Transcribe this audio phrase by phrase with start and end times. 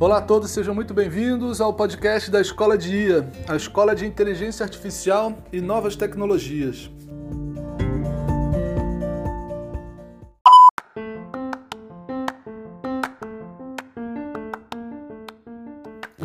[0.00, 4.04] Olá a todos, sejam muito bem-vindos ao podcast da Escola de IA, a Escola de
[4.04, 6.90] Inteligência Artificial e Novas Tecnologias.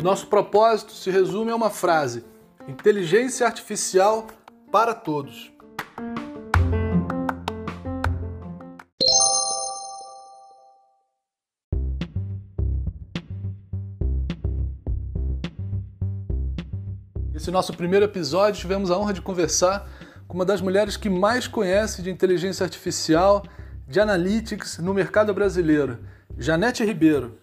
[0.02, 2.24] Nosso propósito se resume a uma frase:
[2.66, 4.26] inteligência artificial
[4.72, 5.52] para todos.
[17.40, 19.88] Esse nosso primeiro episódio tivemos a honra de conversar
[20.28, 23.42] com uma das mulheres que mais conhece de inteligência artificial,
[23.88, 26.00] de analytics no mercado brasileiro,
[26.36, 27.38] Janete Ribeiro.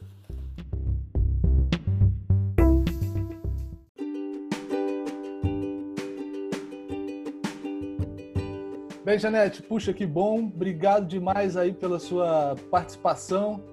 [9.03, 13.63] Bem, Janete, puxa que bom, obrigado demais aí pela sua participação,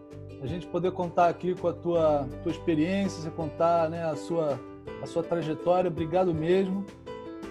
[0.40, 4.58] a gente poder contar aqui com a tua, tua experiência, você contar né, a sua
[5.02, 5.90] a sua trajetória.
[5.90, 6.84] Obrigado mesmo.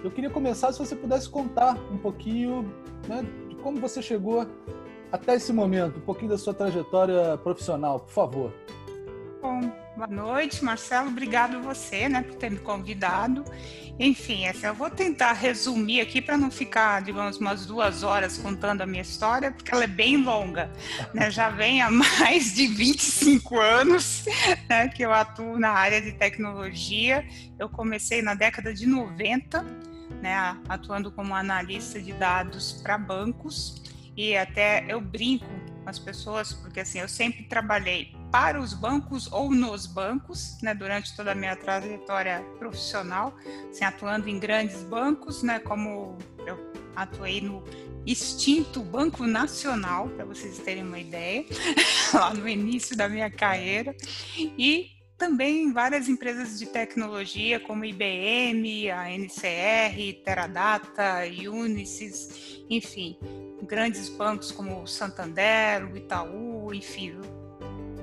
[0.03, 2.63] Eu queria começar se você pudesse contar um pouquinho
[3.07, 4.45] né, de como você chegou
[5.11, 8.53] até esse momento, um pouquinho da sua trajetória profissional, por favor.
[9.41, 11.09] Bom, boa noite, Marcelo.
[11.09, 13.45] Obrigado você, né, por ter me convidado.
[13.99, 18.81] Enfim, essa eu vou tentar resumir aqui para não ficar, digamos, umas duas horas contando
[18.81, 20.71] a minha história, porque ela é bem longa.
[21.13, 21.29] Né?
[21.29, 24.25] Já vem há mais de 25 anos
[24.67, 27.23] né, que eu atuo na área de tecnologia.
[27.59, 29.63] Eu comecei na década de 90,
[30.21, 33.83] né, atuando como analista de dados para bancos,
[34.17, 35.45] e até eu brinco
[35.83, 40.73] com as pessoas, porque assim, eu sempre trabalhei para os bancos ou nos bancos, né,
[40.73, 43.31] durante toda a minha trajetória profissional,
[43.69, 46.17] assim, atuando em grandes bancos, né, como
[46.47, 46.57] eu
[46.95, 47.63] atuei no
[48.07, 51.45] extinto Banco Nacional, para vocês terem uma ideia,
[52.11, 53.95] lá no início da minha carreira,
[54.35, 63.15] e também várias empresas de tecnologia, como IBM, a NCR, Teradata, Unisys, enfim,
[63.61, 67.21] grandes bancos como Santander, o Itaú, enfim,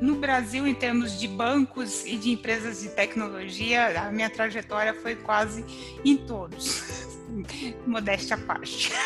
[0.00, 5.14] no Brasil, em termos de bancos e de empresas de tecnologia, a minha trajetória foi
[5.14, 5.64] quase
[6.04, 7.08] em todos.
[7.86, 8.90] Modéstia à parte.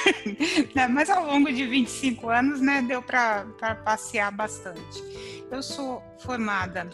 [0.74, 3.44] Né, mas ao longo de 25 anos, né, deu para
[3.84, 5.04] passear bastante.
[5.50, 6.88] Eu sou formada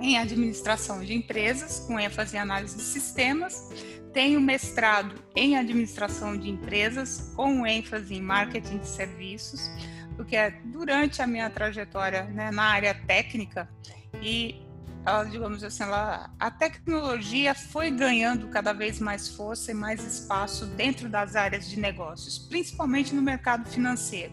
[0.00, 3.70] em administração de empresas, com ênfase em análise de sistemas.
[4.12, 9.70] Tenho mestrado em administração de empresas, com ênfase em marketing de serviços
[10.20, 13.66] porque é durante a minha trajetória né, na área técnica.
[14.20, 14.60] E
[15.04, 20.66] ela, digamos assim, ela, a tecnologia foi ganhando cada vez mais força e mais espaço
[20.66, 24.32] dentro das áreas de negócios, principalmente no mercado financeiro.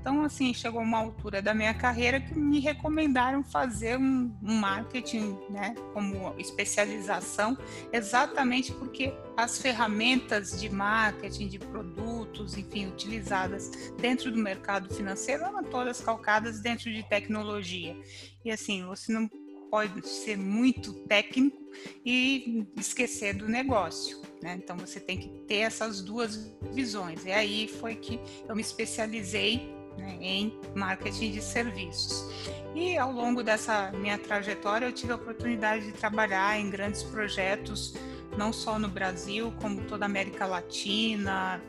[0.00, 5.36] Então, assim, chegou uma altura da minha carreira que me recomendaram fazer um, um marketing,
[5.50, 7.58] né, como especialização,
[7.92, 15.64] exatamente porque as ferramentas de marketing, de produtos, enfim, utilizadas dentro do mercado financeiro eram
[15.64, 17.96] todas calcadas dentro de tecnologia.
[18.44, 19.28] E assim, você não
[19.70, 21.56] pode ser muito técnico
[22.04, 24.20] e esquecer do negócio.
[24.42, 24.54] Né?
[24.54, 27.24] Então você tem que ter essas duas visões.
[27.24, 32.24] E aí foi que eu me especializei né, em marketing de serviços.
[32.74, 37.94] E ao longo dessa minha trajetória, eu tive a oportunidade de trabalhar em grandes projetos,
[38.36, 41.60] não só no Brasil, como toda a América Latina,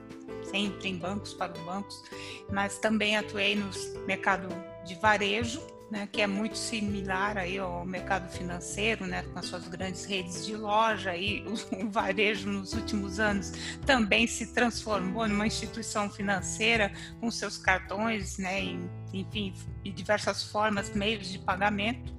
[0.44, 2.04] sempre em bancos para bancos,
[2.52, 3.70] mas também atuei no
[4.06, 4.50] mercado
[4.86, 9.68] de varejo né, que é muito similar aí ao mercado financeiro, né, com as suas
[9.68, 11.54] grandes redes de loja e o,
[11.88, 13.54] o varejo nos últimos anos
[13.86, 19.54] também se transformou numa instituição financeira com seus cartões, né, e, enfim,
[19.84, 22.16] de diversas formas, meios de pagamento.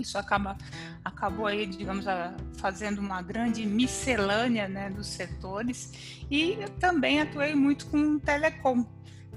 [0.00, 0.56] Isso acaba,
[1.04, 2.06] acabou aí, digamos,
[2.56, 8.86] fazendo uma grande miscelânea né, dos setores e também atuei muito com telecom,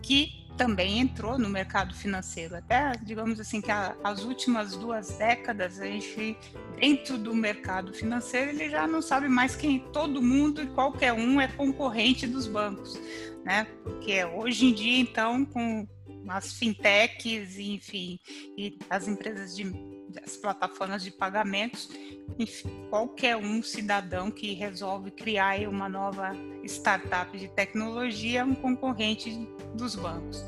[0.01, 2.55] que também entrou no mercado financeiro.
[2.55, 6.37] Até, digamos assim, que a, as últimas duas décadas, a gente,
[6.79, 11.39] dentro do mercado financeiro, ele já não sabe mais quem todo mundo e qualquer um
[11.39, 12.99] é concorrente dos bancos,
[13.43, 13.65] né?
[13.83, 15.87] Porque hoje em dia, então, com
[16.27, 18.19] as fintechs, enfim,
[18.57, 21.89] e as empresas de as plataformas de pagamentos,
[22.37, 26.31] enfim, qualquer um cidadão que resolve criar uma nova
[26.63, 30.43] startup de tecnologia é um concorrente dos bancos.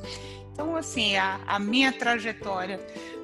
[0.51, 2.79] Então, assim, a, a minha trajetória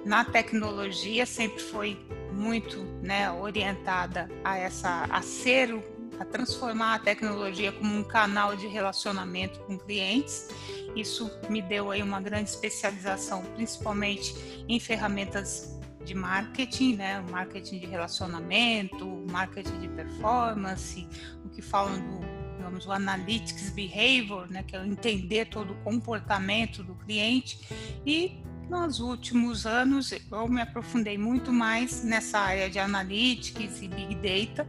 [0.06, 2.00] na tecnologia sempre foi
[2.32, 5.74] muito né, orientada a essa a ser
[6.20, 10.48] a transformar a tecnologia como um canal de relacionamento com clientes.
[10.96, 14.36] Isso me deu aí uma grande especialização, principalmente
[14.68, 17.20] em ferramentas de marketing, né?
[17.22, 21.08] O marketing de relacionamento, marketing de performance,
[21.46, 22.34] o que falam do
[22.64, 27.60] digamos, o analytics behavior, né, que é entender todo o comportamento do cliente.
[28.06, 34.16] E nos últimos anos eu me aprofundei muito mais nessa área de analytics e big
[34.16, 34.68] data,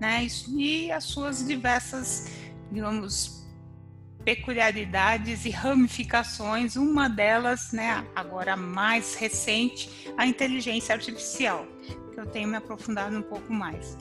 [0.00, 2.30] né, e as suas diversas,
[2.70, 3.41] digamos,
[4.24, 11.66] peculiaridades e ramificações, uma delas, né, agora mais recente, a inteligência artificial,
[12.12, 13.96] que eu tenho me aprofundado um pouco mais.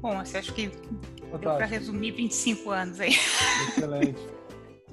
[0.00, 1.38] Bom, você acho que Fantástico.
[1.38, 3.14] deu para resumir 25 anos aí.
[3.68, 4.20] Excelente.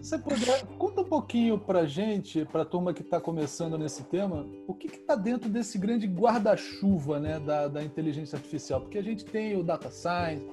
[0.02, 4.48] Você puder, conta um pouquinho para gente, para a turma que está começando nesse tema,
[4.66, 8.80] o que está dentro desse grande guarda-chuva né, da, da inteligência artificial?
[8.80, 10.46] Porque a gente tem o data science,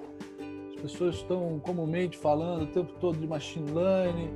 [0.77, 4.31] pessoas estão comumente falando o tempo todo de machine learning,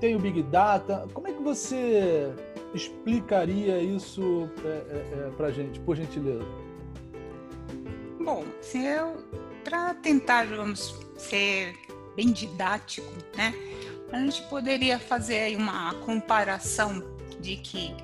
[0.00, 1.06] tem o big data.
[1.12, 2.32] Como é que você
[2.74, 6.46] explicaria isso é, é, é para a gente, por gentileza?
[8.18, 8.44] Bom,
[8.74, 9.16] eu
[9.64, 11.74] para tentar, vamos ser
[12.16, 13.54] bem didático, né?
[14.12, 17.02] A gente poderia fazer uma comparação
[17.40, 17.94] de que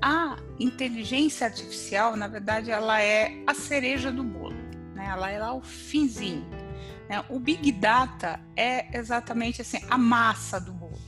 [0.00, 4.56] a inteligência artificial, na verdade, ela é a cereja do bolo,
[4.94, 5.08] né?
[5.10, 6.46] Ela é lá o finzinho.
[7.08, 7.24] Né?
[7.28, 10.98] O Big Data é exatamente assim, a massa do bolo.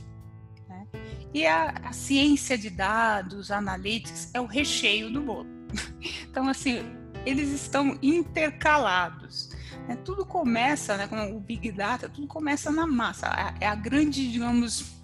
[0.67, 0.87] Né?
[1.33, 5.47] E a, a ciência de dados, analytics, é o recheio do bolo.
[6.29, 6.83] Então, assim,
[7.25, 9.49] eles estão intercalados.
[9.87, 9.97] Né?
[10.05, 13.27] Tudo começa, né, com o Big Data, tudo começa na massa.
[13.59, 14.99] É a grande, digamos,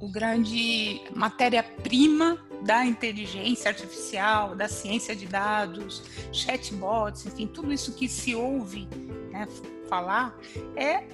[0.00, 6.02] o grande matéria-prima da inteligência artificial, da ciência de dados,
[6.32, 8.88] chatbots, enfim, tudo isso que se ouve
[9.30, 9.46] né,
[9.90, 10.38] falar
[10.76, 11.04] é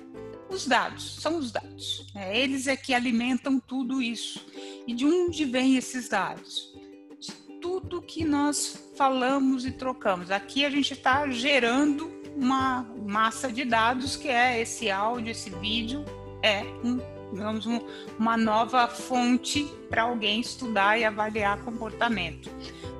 [0.48, 2.06] os dados, são os dados.
[2.14, 2.38] Né?
[2.38, 4.46] Eles é que alimentam tudo isso.
[4.86, 6.72] E de onde vêm esses dados?
[7.18, 10.30] De tudo que nós falamos e trocamos.
[10.30, 16.04] Aqui a gente está gerando uma massa de dados que é esse áudio, esse vídeo,
[16.42, 17.00] é um,
[17.32, 17.80] digamos, um,
[18.18, 22.50] uma nova fonte para alguém estudar e avaliar comportamento.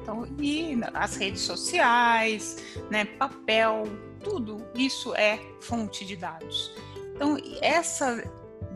[0.02, 3.84] Então, e as redes sociais, né, papel,
[4.26, 6.72] tudo isso é fonte de dados.
[7.14, 8.28] Então, essa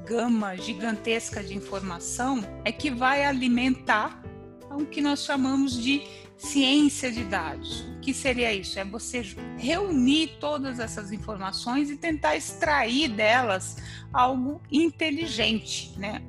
[0.06, 4.22] gama gigantesca de informação é que vai alimentar
[4.70, 6.02] o que nós chamamos de
[6.36, 7.80] ciência de dados.
[7.96, 8.78] O que seria isso?
[8.78, 9.22] É você
[9.58, 13.76] reunir todas essas informações e tentar extrair delas
[14.12, 16.22] algo inteligente, né?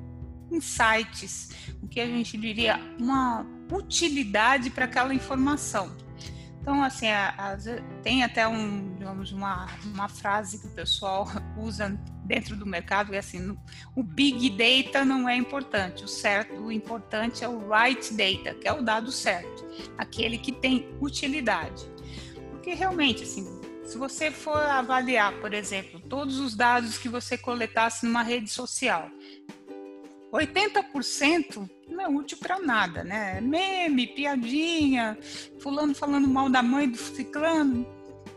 [0.50, 6.01] Insights, o que a gente diria uma utilidade para aquela informação.
[6.62, 7.56] Então, assim, a, a,
[8.04, 11.26] tem até um, digamos, uma, uma frase que o pessoal
[11.58, 13.58] usa dentro do mercado, é assim,
[13.96, 18.68] o big data não é importante, o certo, o importante é o right data, que
[18.68, 19.66] é o dado certo,
[19.98, 21.84] aquele que tem utilidade.
[22.52, 23.44] Porque realmente, assim,
[23.84, 29.10] se você for avaliar, por exemplo, todos os dados que você coletasse numa rede social,
[30.32, 33.40] 80% não é útil para nada, né?
[33.40, 35.18] Meme, piadinha,
[35.60, 37.86] fulano falando mal da mãe do ciclano.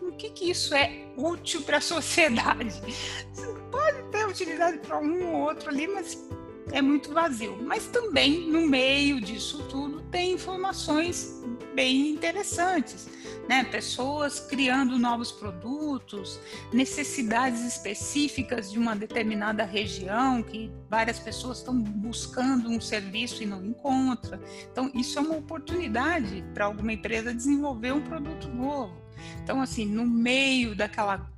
[0.02, 2.82] O que, que isso é útil para a sociedade?
[3.72, 6.18] Pode ter utilidade para um ou outro ali, mas
[6.72, 7.58] é muito vazio.
[7.64, 13.08] Mas também, no meio disso tudo, tem informações bem interessantes
[13.48, 13.64] né?
[13.64, 16.40] Pessoas criando novos produtos,
[16.74, 23.64] necessidades específicas de uma determinada região que várias pessoas estão buscando um serviço e não
[23.64, 24.40] encontram.
[24.72, 28.96] Então, isso é uma oportunidade para alguma empresa desenvolver um produto novo.
[29.44, 31.32] Então, assim, no meio daquela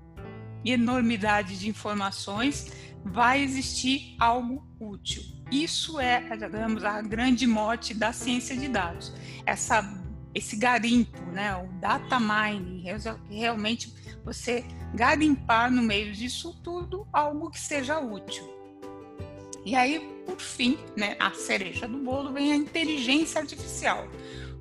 [0.65, 2.71] enormidade de informações,
[3.11, 5.23] vai existir algo útil.
[5.51, 9.13] Isso é, digamos, a grande mote da ciência de dados.
[9.45, 9.81] Essa
[10.37, 12.83] esse garimpo, né, o data mining,
[13.27, 13.91] realmente
[14.23, 18.47] você garimpar no meio disso tudo algo que seja útil.
[19.65, 24.07] E aí, por fim, né, a cereja do bolo vem a inteligência artificial.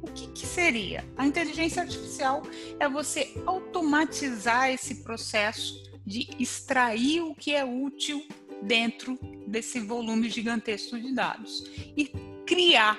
[0.00, 1.04] O que, que seria?
[1.16, 2.42] A inteligência artificial
[2.80, 5.74] é você automatizar esse processo
[6.06, 8.24] de extrair o que é útil
[8.62, 11.64] dentro desse volume gigantesco de dados
[11.96, 12.06] e
[12.46, 12.98] criar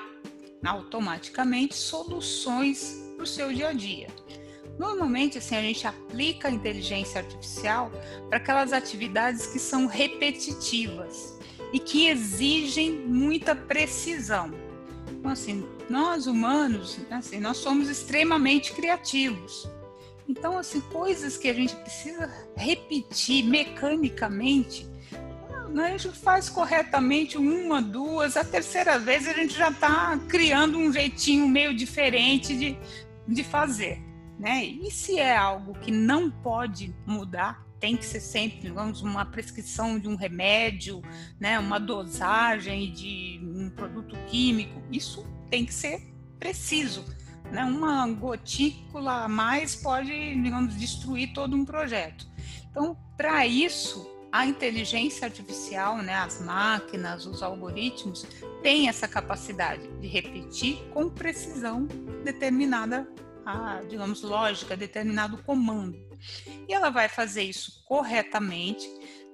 [0.66, 4.08] automaticamente soluções para o seu dia a dia.
[4.78, 7.92] Normalmente, assim, a gente aplica a inteligência artificial
[8.30, 11.38] para aquelas atividades que são repetitivas
[11.74, 14.52] e que exigem muita precisão.
[15.10, 19.68] Então, assim, nós humanos, assim, nós somos extremamente criativos.
[20.28, 24.88] Então, assim, coisas que a gente precisa repetir mecanicamente,
[25.70, 30.78] né, a gente faz corretamente uma, duas, a terceira vez a gente já está criando
[30.78, 32.78] um jeitinho meio diferente de
[33.28, 34.02] de fazer,
[34.40, 34.64] né?
[34.64, 40.00] E se é algo que não pode mudar, tem que ser sempre, digamos, uma prescrição
[40.00, 41.02] de um remédio,
[41.40, 46.02] né, uma dosagem de um produto químico, isso tem que ser
[46.40, 47.06] preciso.
[47.52, 47.64] Né?
[47.64, 52.28] Uma gotícula a mais pode, digamos, destruir todo um projeto.
[52.70, 58.26] Então, para isso, a inteligência artificial, né, as máquinas, os algoritmos,
[58.62, 61.88] têm essa capacidade de repetir com precisão
[62.24, 63.08] determinada,
[63.46, 65.98] a, digamos, lógica, determinado comando.
[66.68, 68.88] E ela vai fazer isso corretamente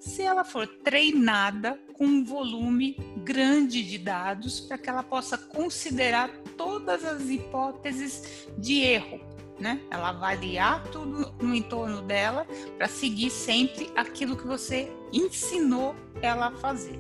[0.04, 6.30] se ela for treinada com um volume grande de dados para que ela possa considerar
[6.58, 9.22] todas as hipóteses de erro.
[9.58, 9.80] Né?
[9.90, 12.46] Ela avaliar tudo no entorno dela
[12.78, 17.00] para seguir sempre aquilo que você ensinou ela a fazer.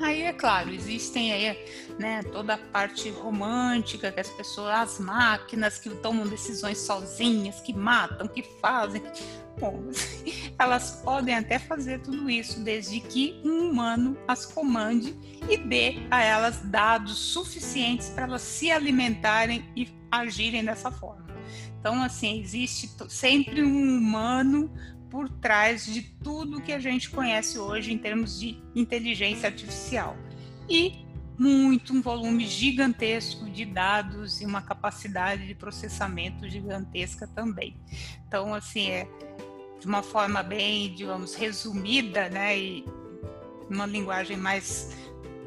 [0.00, 1.56] Aí, é claro, existem aí,
[1.98, 7.72] né, toda a parte romântica que as pessoas, as máquinas que tomam decisões sozinhas, que
[7.72, 9.02] matam, que fazem.
[9.58, 9.84] Bom,
[10.58, 15.14] elas podem até fazer tudo isso, desde que um humano as comande
[15.48, 21.24] e dê a elas dados suficientes para elas se alimentarem e agirem dessa forma.
[21.78, 24.72] Então, assim, existe sempre um humano
[25.14, 30.16] por trás de tudo que a gente conhece hoje em termos de inteligência artificial.
[30.68, 31.06] E
[31.38, 37.76] muito, um volume gigantesco de dados e uma capacidade de processamento gigantesca também.
[38.26, 39.08] Então, assim, é
[39.78, 42.84] de uma forma bem, digamos, resumida, né, e
[43.70, 44.96] uma linguagem mais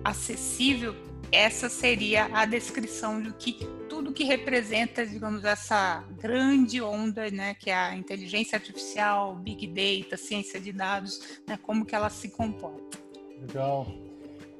[0.01, 0.95] acessível,
[1.29, 3.59] essa seria a descrição do que
[3.97, 10.15] tudo que representa, digamos, essa grande onda, né, que é a inteligência artificial, big data,
[10.15, 12.99] ciência de dados, né, como que ela se comporta.
[13.41, 13.87] Legal.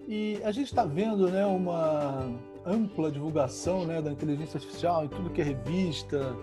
[0.07, 5.29] E a gente está vendo, né, uma ampla divulgação, né, da inteligência artificial em tudo
[5.29, 6.35] que é revista,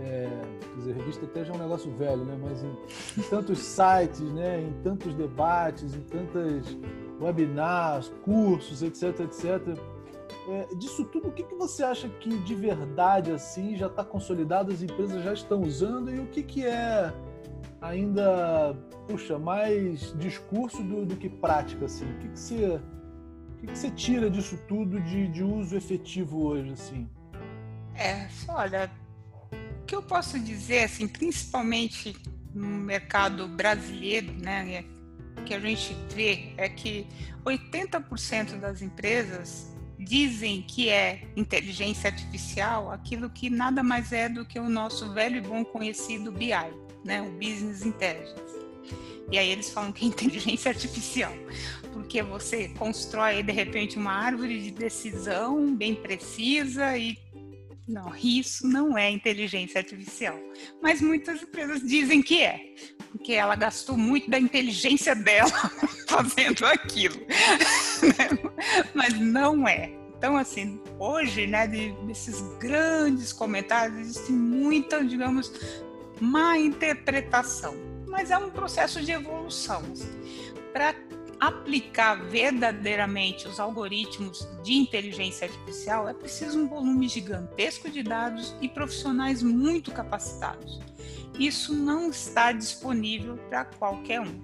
[0.00, 0.26] é,
[0.58, 2.74] quer dizer, revista até já é um negócio velho, né, mas em,
[3.18, 6.64] em tantos sites, né, em tantos debates, em tantas
[7.22, 9.78] webinars, cursos, etc, etc.
[10.48, 14.72] É, disso tudo, o que, que você acha que de verdade assim já está consolidado,
[14.72, 17.12] as empresas já estão usando e o que, que é
[17.80, 18.74] ainda,
[19.08, 22.10] puxa, mais discurso do, do que prática assim?
[22.10, 26.44] O que, que você o que, que você tira disso tudo de, de uso efetivo
[26.44, 27.08] hoje assim?
[27.94, 28.90] É, olha,
[29.80, 32.16] o que eu posso dizer assim, principalmente
[32.52, 34.84] no mercado brasileiro, né,
[35.42, 37.06] que a gente vê é que
[37.44, 44.58] 80% das empresas dizem que é inteligência artificial aquilo que nada mais é do que
[44.58, 46.50] o nosso velho e bom conhecido BI,
[47.04, 48.62] né, o Business Intelligence.
[49.30, 51.32] E aí eles falam que é inteligência artificial,
[51.92, 57.16] porque você constrói de repente uma árvore de decisão bem precisa e
[57.86, 60.38] não, isso não é inteligência artificial.
[60.80, 62.74] Mas muitas empresas dizem que é,
[63.10, 65.50] porque ela gastou muito da inteligência dela
[66.08, 67.16] fazendo aquilo.
[67.16, 68.50] Né?
[68.94, 69.92] Mas não é.
[70.16, 75.52] Então, assim, hoje, né, desses grandes comentários, existe muita, digamos,
[76.20, 77.74] má interpretação.
[78.06, 79.82] Mas é um processo de evolução.
[79.90, 80.52] Assim.
[80.72, 80.94] Para
[81.42, 88.68] aplicar verdadeiramente os algoritmos de inteligência artificial, é preciso um volume gigantesco de dados e
[88.68, 90.80] profissionais muito capacitados.
[91.36, 94.40] Isso não está disponível para qualquer um.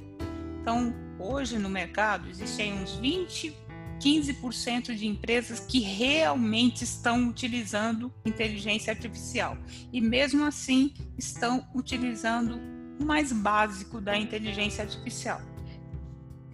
[0.60, 3.56] Então, hoje no mercado existem uns 20,
[4.00, 9.56] 15% de empresas que realmente estão utilizando inteligência artificial.
[9.92, 12.58] E mesmo assim, estão utilizando
[12.98, 15.40] o mais básico da inteligência artificial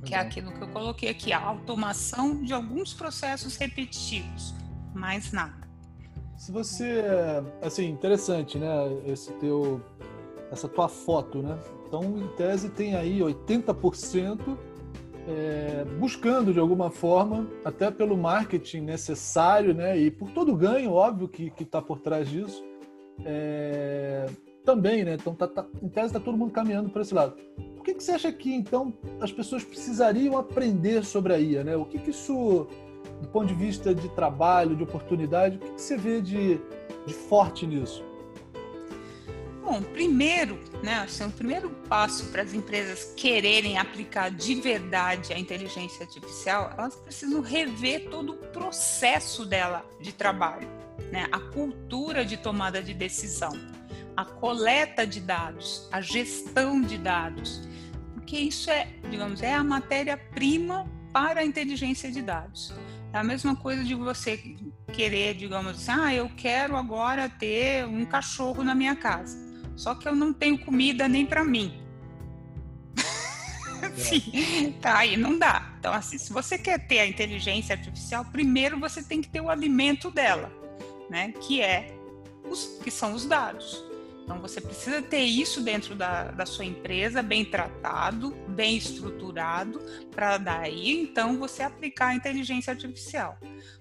[0.05, 4.55] que é aquilo que eu coloquei aqui, a automação de alguns processos repetitivos,
[4.95, 5.65] mais nada.
[6.37, 7.03] Se você,
[7.63, 8.69] assim, interessante, né,
[9.07, 9.81] esse teu,
[10.51, 11.59] essa tua foto, né?
[11.87, 14.59] Então, em tese, tem aí 80%
[15.27, 19.99] é, buscando de alguma forma, até pelo marketing necessário, né?
[19.99, 22.63] E por todo o ganho, óbvio, que está por trás disso,
[23.25, 24.27] é,
[24.65, 25.15] também, né?
[25.15, 27.37] Então, tá, tá, em tese, está todo mundo caminhando para esse lado
[27.85, 31.63] que, que você acha que, então, as pessoas precisariam aprender sobre a IA?
[31.63, 31.77] Né?
[31.77, 32.67] O que, que isso,
[33.21, 36.59] do ponto de vista de trabalho, de oportunidade, o que, que você vê de,
[37.07, 38.03] de forte nisso?
[39.63, 45.39] Bom, primeiro, né, assim, o primeiro passo para as empresas quererem aplicar de verdade a
[45.39, 50.69] inteligência artificial, elas precisam rever todo o processo dela de trabalho,
[51.11, 53.53] né, a cultura de tomada de decisão,
[54.15, 57.63] a coleta de dados, a gestão de dados
[58.35, 62.75] porque isso é, digamos, é a matéria-prima para a inteligência de dados.
[63.13, 64.57] É a mesma coisa de você
[64.93, 69.39] querer, digamos assim, ah, eu quero agora ter um cachorro na minha casa.
[69.77, 71.81] Só que eu não tenho comida nem para mim.
[73.95, 75.73] Sim, tá aí não dá.
[75.79, 79.49] Então, assim, se você quer ter a inteligência artificial, primeiro você tem que ter o
[79.49, 80.53] alimento dela,
[81.09, 81.31] né?
[81.41, 81.97] Que é
[82.51, 83.94] os que são os dados.
[84.25, 89.79] Então, você precisa ter isso dentro da, da sua empresa, bem tratado, bem estruturado,
[90.11, 93.39] para daí, então, você aplicar a inteligência artificial.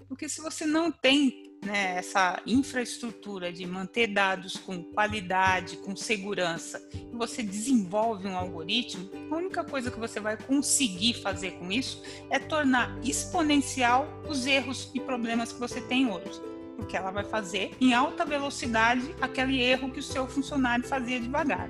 [0.08, 6.86] Porque se você não tem né, essa infraestrutura de manter dados com qualidade, com segurança,
[6.94, 12.04] e você desenvolve um algoritmo, a única coisa que você vai conseguir fazer com isso
[12.30, 17.76] é tornar exponencial os erros e problemas que você tem hoje porque ela vai fazer
[17.80, 21.70] em alta velocidade aquele erro que o seu funcionário fazia devagar.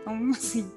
[0.00, 0.70] Então, assim,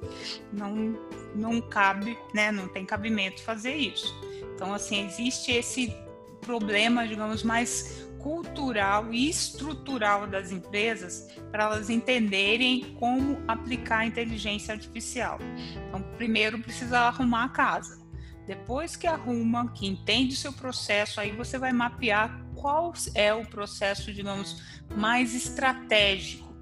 [0.52, 0.98] não,
[1.36, 4.14] não cabe, né, não tem cabimento fazer isso.
[4.56, 5.94] Então, assim, existe esse
[6.42, 14.74] problema, digamos, mais cultural e estrutural das empresas para elas entenderem como aplicar a inteligência
[14.74, 15.40] artificial.
[15.88, 18.02] Então, primeiro precisa arrumar a casa.
[18.48, 23.46] Depois que arruma, que entende o seu processo, aí você vai mapear qual é o
[23.46, 24.64] processo, digamos,
[24.96, 26.56] mais estratégico?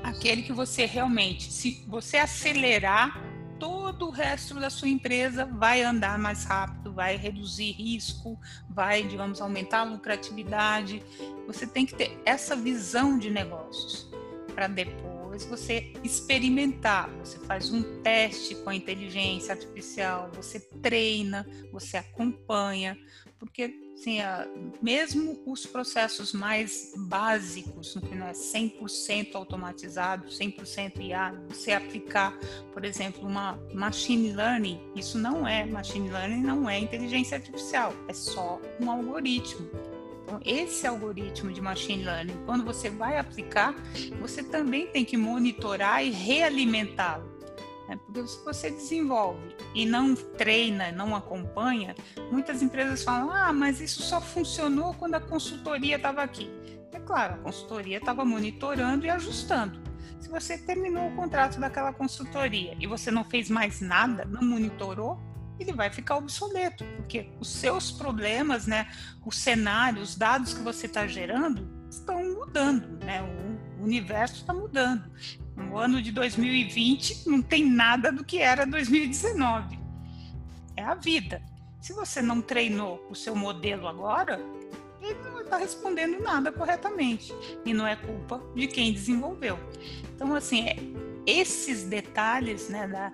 [0.00, 3.20] Aquele que você realmente, se você acelerar,
[3.58, 8.38] todo o resto da sua empresa vai andar mais rápido, vai reduzir risco,
[8.70, 11.02] vai, digamos, aumentar a lucratividade.
[11.48, 14.08] Você tem que ter essa visão de negócios
[14.54, 17.10] para depois você experimentar.
[17.16, 22.96] Você faz um teste com a inteligência artificial, você treina, você acompanha,
[23.40, 24.18] porque assim,
[24.80, 32.36] mesmo os processos mais básicos, que não é 100% automatizado, 100% IA, você aplicar,
[32.72, 38.12] por exemplo, uma machine learning, isso não é machine learning, não é inteligência artificial, é
[38.12, 39.70] só um algoritmo.
[40.24, 43.74] Então, esse algoritmo de machine learning, quando você vai aplicar,
[44.20, 47.31] você também tem que monitorar e realimentá-lo.
[47.88, 47.98] Né?
[48.04, 51.94] Porque se você desenvolve e não treina, não acompanha,
[52.30, 56.50] muitas empresas falam: ah, mas isso só funcionou quando a consultoria estava aqui.
[56.92, 59.80] É claro, a consultoria estava monitorando e ajustando.
[60.20, 65.18] Se você terminou o contrato daquela consultoria e você não fez mais nada, não monitorou,
[65.58, 68.90] ele vai ficar obsoleto, porque os seus problemas, né,
[69.24, 73.22] o cenário, os dados que você está gerando estão mudando, né?
[73.22, 73.51] O
[73.82, 75.10] universo está mudando.
[75.56, 79.78] No ano de 2020 não tem nada do que era 2019.
[80.76, 81.42] É a vida.
[81.80, 84.40] Se você não treinou o seu modelo agora,
[85.00, 87.34] ele não está respondendo nada corretamente.
[87.64, 89.58] E não é culpa de quem desenvolveu.
[90.14, 90.76] Então, assim, é,
[91.26, 93.12] esses detalhes né, da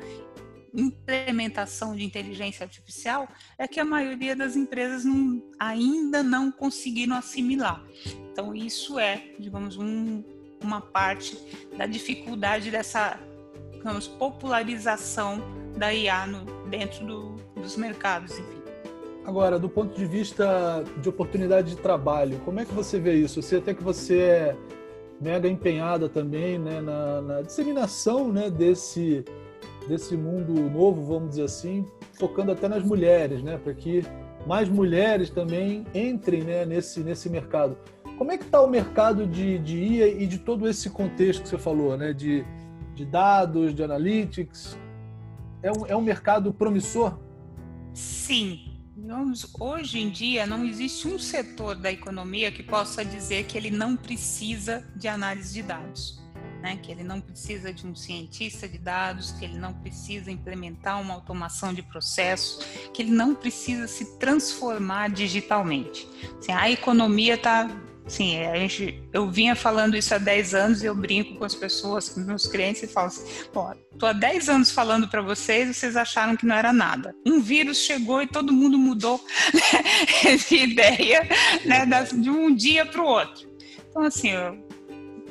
[0.74, 7.82] implementação de inteligência artificial é que a maioria das empresas não, ainda não conseguiram assimilar.
[8.30, 10.22] Então, isso é, digamos, um,
[10.62, 11.38] uma parte
[11.76, 13.18] da dificuldade dessa
[13.72, 15.40] digamos, popularização
[15.76, 18.58] da IA no, dentro do, dos mercados, enfim.
[19.24, 23.42] Agora, do ponto de vista de oportunidade de trabalho, como é que você vê isso?
[23.42, 24.56] Você até que você é
[25.20, 29.24] mega empenhada também né, na, na disseminação né, desse,
[29.86, 34.02] desse mundo novo, vamos dizer assim, focando até nas mulheres, né, para que
[34.46, 37.76] mais mulheres também entrem né, nesse, nesse mercado.
[38.18, 41.48] Como é que está o mercado de, de IA e de todo esse contexto que
[41.48, 42.12] você falou, né?
[42.12, 42.44] De,
[42.92, 44.76] de dados, de analytics?
[45.62, 47.16] É um, é um mercado promissor?
[47.94, 48.74] Sim.
[49.60, 53.96] Hoje em dia não existe um setor da economia que possa dizer que ele não
[53.96, 56.18] precisa de análise de dados.
[56.60, 61.00] Né, que ele não precisa de um cientista de dados, que ele não precisa implementar
[61.00, 62.58] uma automação de processo,
[62.92, 66.08] que ele não precisa se transformar digitalmente.
[66.36, 67.70] Assim, a economia está
[68.08, 71.54] Sim, a gente, eu vinha falando isso há 10 anos e eu brinco com as
[71.54, 75.76] pessoas, com meus clientes e falo assim: pô, tô há 10 anos falando para vocês,
[75.76, 77.14] vocês acharam que não era nada.
[77.26, 81.28] Um vírus chegou e todo mundo mudou né, de ideia
[81.66, 83.46] né, de um dia para o outro.
[83.90, 84.32] Então, assim,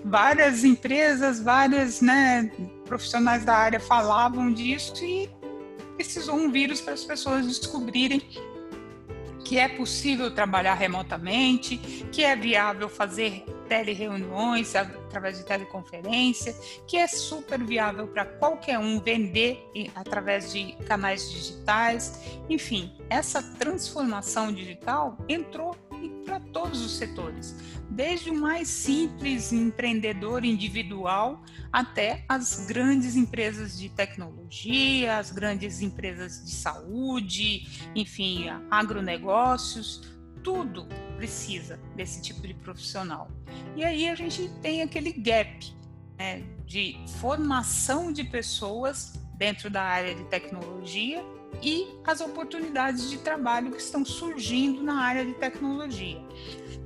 [0.06, 2.52] várias empresas, várias né,
[2.86, 5.30] profissionais da área falavam disso e
[5.96, 8.22] precisou um vírus para as pessoas descobrirem
[9.48, 11.78] que é possível trabalhar remotamente,
[12.12, 16.54] que é viável fazer telereuniões através de teleconferência,
[16.86, 22.22] que é super viável para qualquer um vender através de canais digitais.
[22.50, 25.74] Enfim, essa transformação digital entrou
[26.28, 27.56] para todos os setores,
[27.90, 36.44] desde o mais simples empreendedor individual até as grandes empresas de tecnologia, as grandes empresas
[36.44, 40.02] de saúde, enfim, agronegócios,
[40.44, 40.86] tudo
[41.16, 43.32] precisa desse tipo de profissional.
[43.76, 45.74] E aí a gente tem aquele gap
[46.20, 51.24] né, de formação de pessoas dentro da área de tecnologia
[51.62, 56.22] e as oportunidades de trabalho que estão surgindo na área de tecnologia.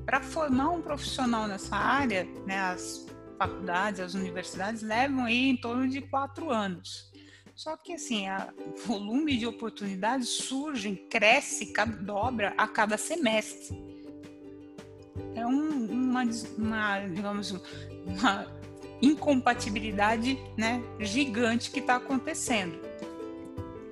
[0.06, 3.06] Para formar um profissional nessa área, né, as
[3.38, 7.12] faculdades, as universidades levam aí em torno de quatro anos.
[7.56, 13.78] Só que assim, o volume de oportunidades surge, cresce, dobra a cada semestre.
[15.36, 16.24] É um, uma,
[16.58, 17.52] uma, digamos,
[18.06, 18.48] uma
[19.02, 22.91] incompatibilidade né, gigante que está acontecendo.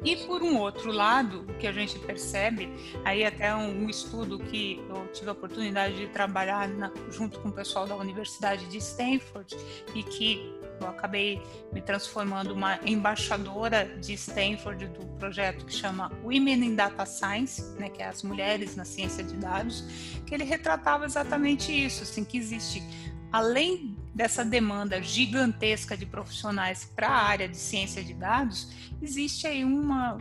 [0.04, 2.70] E por um outro lado, o que a gente percebe,
[3.04, 7.52] aí até um, estudo que eu tive a oportunidade de trabalhar na, junto com o
[7.52, 9.58] pessoal da Universidade de Stanford
[9.94, 11.42] e que eu acabei
[11.74, 17.90] me transformando uma embaixadora de Stanford do projeto que chama Women in Data Science, né,
[17.90, 19.84] que é as mulheres na ciência de dados,
[20.26, 22.82] que ele retratava exatamente isso, assim, que existe
[23.32, 28.70] além dessa demanda gigantesca de profissionais para a área de ciência de dados,
[29.02, 30.18] existe aí uma,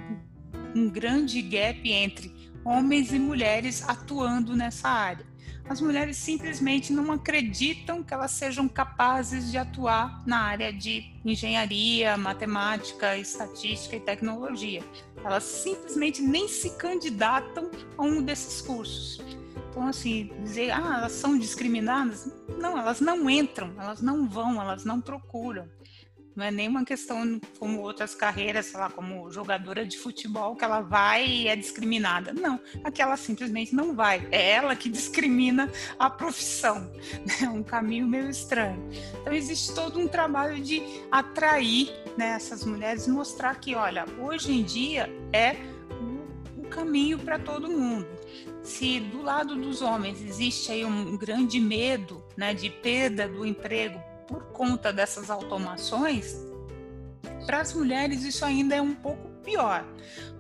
[0.73, 2.33] um grande gap entre
[2.65, 5.27] homens e mulheres atuando nessa área.
[5.69, 12.17] As mulheres simplesmente não acreditam que elas sejam capazes de atuar na área de engenharia,
[12.17, 14.85] matemática, estatística e tecnologia.
[15.25, 19.21] Elas simplesmente nem se candidatam a um desses cursos.
[19.79, 22.29] Então, assim, dizer, ah, elas são discriminadas?
[22.59, 25.71] Não, elas não entram, elas não vão, elas não procuram.
[26.35, 30.81] Não é nenhuma questão como outras carreiras, sei lá, como jogadora de futebol, que ela
[30.81, 32.33] vai e é discriminada.
[32.33, 34.27] Não, aqui ela simplesmente não vai.
[34.33, 36.91] É ela que discrimina a profissão.
[37.41, 38.91] É um caminho meio estranho.
[39.21, 44.65] Então, existe todo um trabalho de atrair né, essas mulheres, mostrar que, olha, hoje em
[44.65, 45.55] dia é
[46.57, 48.18] o caminho para todo mundo
[48.69, 53.99] se do lado dos homens existe aí um grande medo né, de perda do emprego
[54.29, 56.37] por conta dessas automações,
[57.47, 59.87] para as mulheres isso ainda é um pouco pior,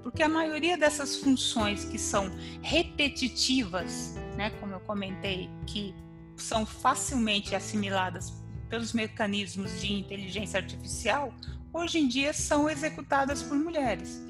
[0.02, 5.94] porque a maioria dessas funções que são repetitivas, né, como eu comentei, que
[6.36, 8.30] são facilmente assimiladas
[8.68, 11.32] pelos mecanismos de inteligência artificial,
[11.72, 14.20] hoje em dia são executadas por mulheres.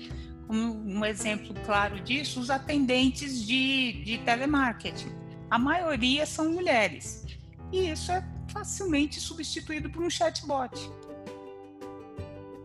[0.48, 5.12] Um, um exemplo claro disso, os atendentes de, de telemarketing.
[5.50, 7.26] A maioria são mulheres.
[7.70, 10.90] E isso é facilmente substituído por um chatbot.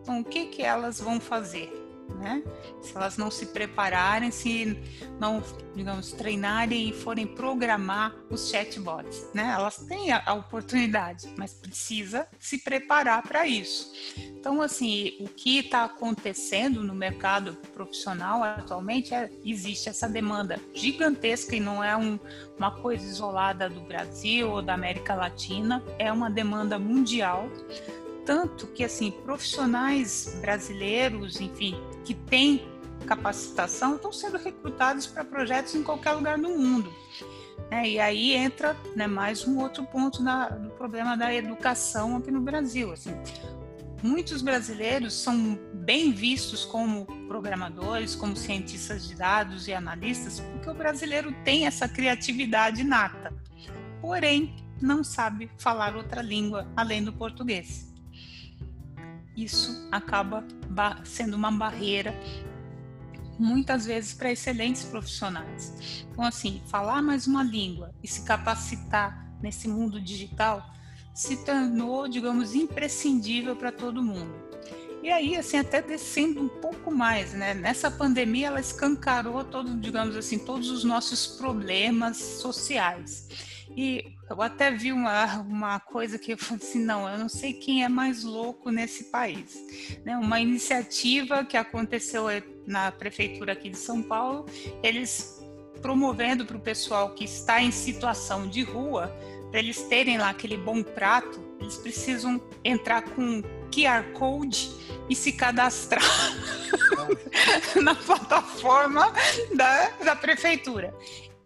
[0.02, 1.83] Então, o que, que elas vão fazer?
[2.20, 2.44] Né?
[2.82, 4.78] Se elas não se prepararem, se
[5.20, 5.44] não,
[5.76, 9.54] digamos, treinarem e forem programar os chatbots, né?
[9.54, 13.92] Elas têm a, oportunidade, mas precisa se preparar para isso.
[14.18, 21.56] Então, assim, o que está acontecendo no mercado profissional atualmente é existe essa demanda gigantesca
[21.56, 22.20] e não é um,
[22.58, 27.50] uma coisa isolada do Brasil ou da América Latina, é uma demanda mundial
[28.26, 32.68] tanto que assim profissionais brasileiros, enfim, que têm
[33.04, 36.92] capacitação estão sendo recrutados para projetos em qualquer lugar do mundo.
[37.70, 42.32] É, e aí entra né, mais um outro ponto na, no problema da educação aqui
[42.32, 42.92] no Brasil.
[42.92, 43.12] Assim,
[44.02, 50.74] muitos brasileiros são bem vistos como programadores, como cientistas de dados e analistas, porque o
[50.74, 53.34] brasileiro tem essa criatividade nata,
[54.02, 57.93] porém não sabe falar outra língua além do português
[59.36, 60.46] isso acaba
[61.04, 62.14] sendo uma barreira
[63.40, 66.06] muitas vezes para excelentes profissionais.
[66.12, 70.72] Então, assim, falar mais uma língua e se capacitar nesse mundo digital
[71.14, 74.34] se tornou, digamos, imprescindível para todo mundo.
[75.04, 77.54] E aí, assim, até descendo um pouco mais, né?
[77.54, 83.28] Nessa pandemia, ela escancarou todo, digamos assim, todos os nossos problemas sociais.
[83.76, 87.54] E eu até vi uma, uma coisa que eu falei assim, não, eu não sei
[87.54, 89.64] quem é mais louco nesse país.
[90.04, 90.18] Né?
[90.18, 92.26] Uma iniciativa que aconteceu
[92.66, 94.46] na prefeitura aqui de São Paulo,
[94.82, 95.40] eles
[95.82, 99.16] promovendo para o pessoal que está em situação de rua,
[99.52, 104.72] para eles terem lá aquele bom prato, eles precisam entrar com QR Code
[105.10, 106.02] e se cadastrar
[107.84, 109.12] na plataforma
[109.56, 110.94] da, da prefeitura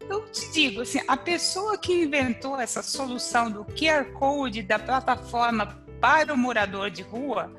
[0.09, 5.83] eu te digo, assim, a pessoa que inventou essa solução do QR Code da plataforma
[5.99, 7.51] para o morador de rua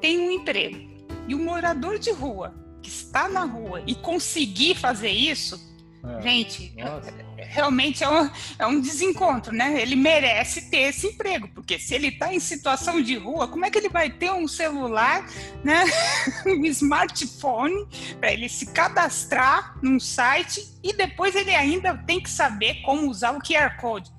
[0.00, 0.92] tem um emprego.
[1.26, 5.73] E o morador de rua que está na rua e conseguir fazer isso,
[6.06, 6.20] É.
[6.20, 7.14] Gente, Nossa.
[7.36, 9.80] realmente é um, é um desencontro, né?
[9.80, 13.70] Ele merece ter esse emprego, porque se ele está em situação de rua, como é
[13.70, 15.26] que ele vai ter um celular,
[15.62, 15.84] né?
[16.46, 17.86] um smartphone,
[18.20, 23.32] para ele se cadastrar num site e depois ele ainda tem que saber como usar
[23.32, 24.10] o QR Code.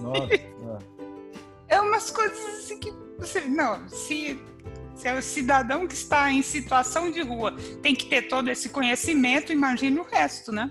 [0.00, 0.28] Nossa.
[1.68, 3.42] é umas coisas assim que você.
[3.42, 4.40] Não, se
[5.02, 8.68] se é o cidadão que está em situação de rua tem que ter todo esse
[8.68, 10.70] conhecimento, imagine o resto, né?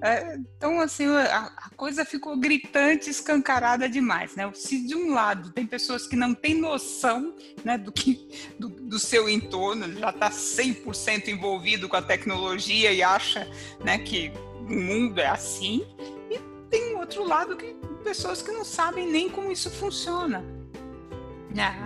[0.00, 4.50] É, então, assim, a, coisa ficou gritante, escancarada demais, né?
[4.54, 8.26] Se de um lado tem pessoas que não têm noção né, do, que,
[8.58, 13.46] do, do seu entorno, já está 100% envolvido com a tecnologia e acha
[13.84, 14.32] né, que
[14.66, 15.84] o mundo é assim,
[16.30, 16.38] e
[16.70, 20.57] tem outro lado que pessoas que não sabem nem como isso funciona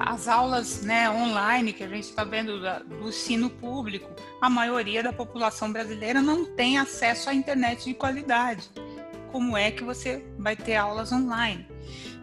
[0.01, 5.13] as aulas né, online que a gente está vendo do ensino público, a maioria da
[5.13, 8.69] população brasileira não tem acesso à internet de qualidade.
[9.31, 11.67] Como é que você vai ter aulas online?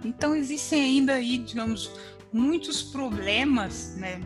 [0.04, 1.92] Então existem ainda aí, digamos,
[2.32, 4.22] muitos problemas né,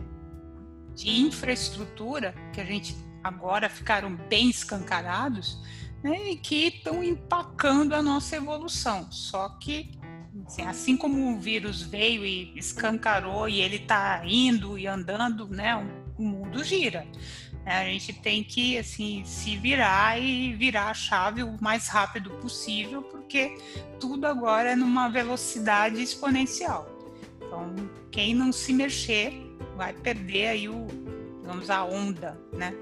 [0.94, 5.58] de infraestrutura que a gente agora ficaram bem escancarados
[6.02, 9.10] né, e que estão empacando a nossa evolução.
[9.10, 9.92] Só que
[10.46, 15.74] Assim, assim como o vírus veio e escancarou e ele está indo e andando, né,
[16.18, 17.06] o mundo gira.
[17.64, 23.02] A gente tem que assim se virar e virar a chave o mais rápido possível,
[23.02, 23.56] porque
[23.98, 26.86] tudo agora é numa velocidade exponencial.
[27.38, 27.74] Então,
[28.10, 29.32] quem não se mexer
[29.76, 30.86] vai perder aí o,
[31.68, 32.74] a onda, né?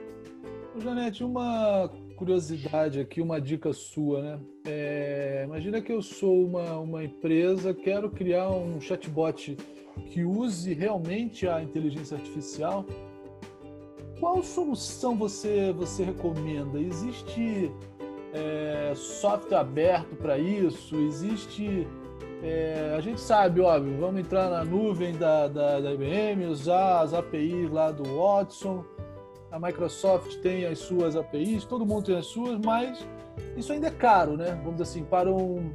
[0.81, 1.89] Janete, uma
[2.23, 4.41] curiosidade aqui, uma dica sua, né?
[4.65, 9.57] É, imagina que eu sou uma, uma empresa, quero criar um chatbot
[10.07, 12.87] que use realmente a inteligência artificial.
[14.21, 16.79] Qual solução você, você recomenda?
[16.81, 17.73] Existe
[18.33, 20.95] é, software aberto para isso?
[21.01, 21.89] Existe.
[22.41, 27.13] É, a gente sabe, óbvio, vamos entrar na nuvem da, da, da IBM, usar as
[27.13, 28.85] APIs lá do Watson
[29.53, 33.07] a Microsoft tem as suas APIs, todo mundo tem as suas, mas
[33.55, 34.55] isso ainda é caro, né?
[34.65, 35.71] Vamos dizer assim, para um,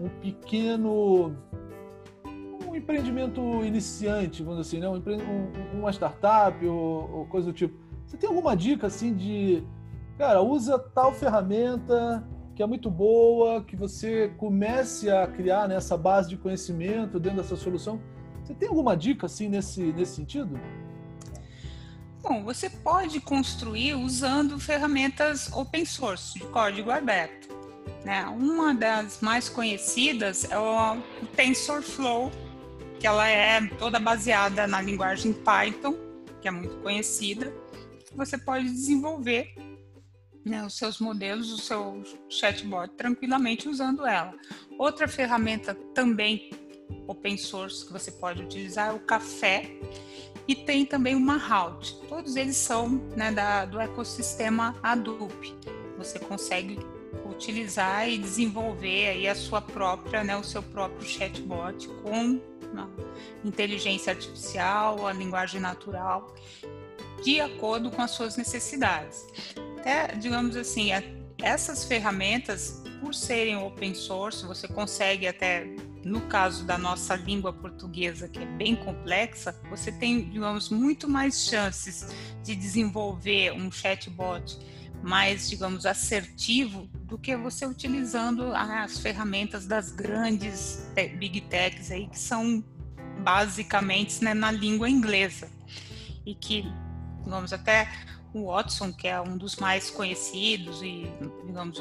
[0.00, 1.36] um pequeno
[2.66, 5.14] um empreendimento iniciante, vamos dizer assim, né?
[5.22, 7.78] um, uma startup ou, ou, coisa do tipo.
[8.06, 9.62] Você tem alguma dica assim de,
[10.16, 16.02] cara, usa tal ferramenta que é muito boa, que você comece a criar nessa né,
[16.02, 18.00] base de conhecimento dentro dessa solução?
[18.42, 20.58] Você tem alguma dica assim nesse, nesse sentido?
[22.22, 27.48] Bom, você pode construir usando ferramentas open source, de código aberto.
[28.04, 28.24] Né?
[28.26, 30.96] Uma das mais conhecidas é o
[31.36, 32.30] TensorFlow,
[32.98, 35.94] que ela é toda baseada na linguagem Python,
[36.40, 37.52] que é muito conhecida.
[38.14, 39.54] Você pode desenvolver
[40.44, 44.34] né, os seus modelos, o seu chatbot tranquilamente usando ela.
[44.78, 46.50] Outra ferramenta também
[47.06, 49.70] open source que você pode utilizar é o Café,
[50.48, 51.94] e tem também o Mahout.
[52.08, 55.54] Todos eles são né, da, do ecossistema Hadoop.
[55.98, 56.78] Você consegue
[57.26, 62.40] utilizar e desenvolver aí a sua própria, né, o seu próprio chatbot com
[63.44, 66.34] inteligência artificial, a linguagem natural,
[67.22, 69.26] de acordo com as suas necessidades.
[69.78, 70.90] Até, digamos assim,
[71.42, 75.66] essas ferramentas, por serem open source, você consegue até
[76.08, 81.46] no caso da nossa língua portuguesa, que é bem complexa, você tem, digamos, muito mais
[81.46, 82.08] chances
[82.42, 84.58] de desenvolver um chatbot
[85.02, 92.18] mais, digamos, assertivo do que você utilizando as ferramentas das grandes big techs aí, que
[92.18, 92.64] são
[93.22, 95.48] basicamente né, na língua inglesa.
[96.26, 96.64] E que,
[97.22, 97.88] digamos, até
[98.32, 101.10] o Watson, que é um dos mais conhecidos e,
[101.46, 101.78] digamos,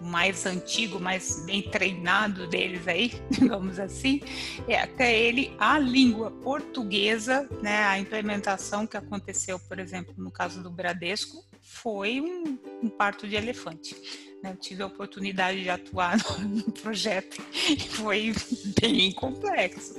[0.00, 4.20] mais antigo, mais bem treinado deles aí, digamos assim,
[4.66, 10.62] é até ele a língua portuguesa, né, a implementação que aconteceu, por exemplo, no caso
[10.62, 13.94] do Bradesco, foi um, um parto de elefante.
[14.42, 14.52] Né?
[14.52, 18.32] Eu tive a oportunidade de atuar no, projeto e foi
[18.80, 19.94] bem complexo.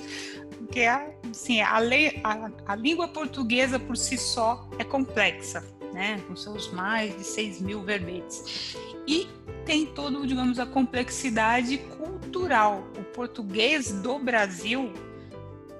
[0.57, 6.21] Porque assim, a, lei, a, a língua portuguesa por si só é complexa, né?
[6.27, 8.75] com seus mais de 6 mil verbetes.
[9.09, 9.27] E
[9.65, 12.87] tem todo, digamos, a complexidade cultural.
[12.95, 14.93] O português do Brasil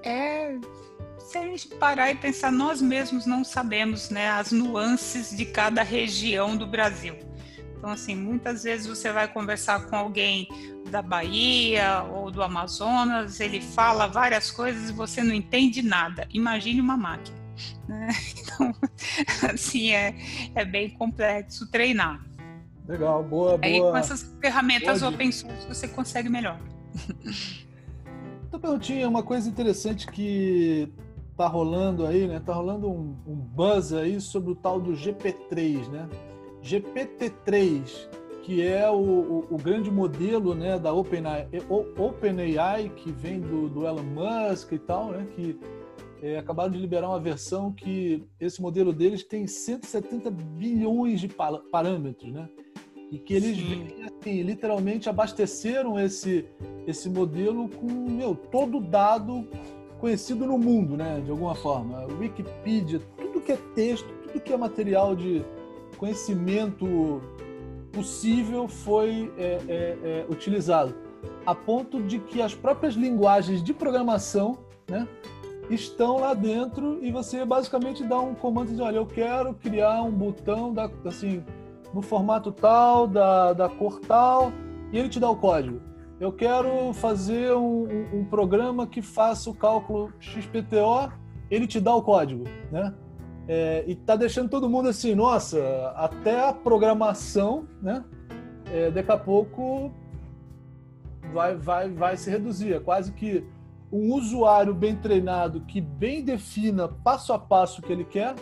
[0.04, 0.58] é
[1.20, 5.84] se a gente parar e pensar, nós mesmos não sabemos né, as nuances de cada
[5.84, 7.16] região do Brasil.
[7.78, 10.48] Então, assim, muitas vezes você vai conversar com alguém
[10.90, 16.28] da Bahia ou do Amazonas, ele fala várias coisas e você não entende nada.
[16.34, 17.38] Imagine uma máquina.
[17.88, 18.10] Né?
[18.60, 18.76] Então,
[19.54, 20.16] assim, é,
[20.56, 22.29] é bem complexo treinar.
[22.90, 23.60] Legal, boa, boa.
[23.62, 26.60] Aí com essas ferramentas open source você consegue melhor.
[28.50, 30.92] Então, perguntinha, uma coisa interessante que
[31.38, 32.42] tá rolando aí, né?
[32.44, 36.10] Tá rolando um, um buzz aí sobre o tal do GP3, né?
[36.64, 38.10] GPT-3,
[38.42, 43.86] que é o, o, o, grande modelo né, da OpenAI, OpenAI que vem do, do
[43.86, 45.28] Elon Musk e tal, né?
[45.36, 45.60] Que
[46.22, 51.30] é, acabaram de liberar uma versão que esse modelo deles tem 170 bilhões de
[51.72, 52.50] parâmetros, né?
[53.12, 53.58] E que eles
[54.06, 56.46] assim, literalmente abasteceram esse,
[56.86, 59.48] esse modelo com meu, todo dado
[60.00, 61.22] conhecido no mundo, né?
[61.24, 62.06] De alguma forma.
[62.20, 65.44] Wikipedia, tudo que é texto, tudo que é material de
[65.98, 67.22] conhecimento
[67.92, 70.96] possível foi é, é, é, utilizado.
[71.46, 75.08] A ponto de que as próprias linguagens de programação, né?
[75.70, 80.12] estão lá dentro e você basicamente dá um comando de olha, eu quero criar um
[80.12, 81.44] botão da, assim,
[81.94, 84.52] no formato tal, da, da cor tal,
[84.92, 85.82] e ele te dá o código.
[86.20, 91.12] Eu quero fazer um, um, programa que faça o cálculo XPTO,
[91.50, 92.94] ele te dá o código, né?
[93.48, 98.04] É, e tá deixando todo mundo assim, nossa, até a programação, né?
[98.72, 99.92] É, daqui a pouco
[101.34, 102.74] vai, vai, vai se reduzir.
[102.74, 103.44] É quase que
[103.92, 108.36] um usuário bem treinado que bem defina passo a passo o que ele quer,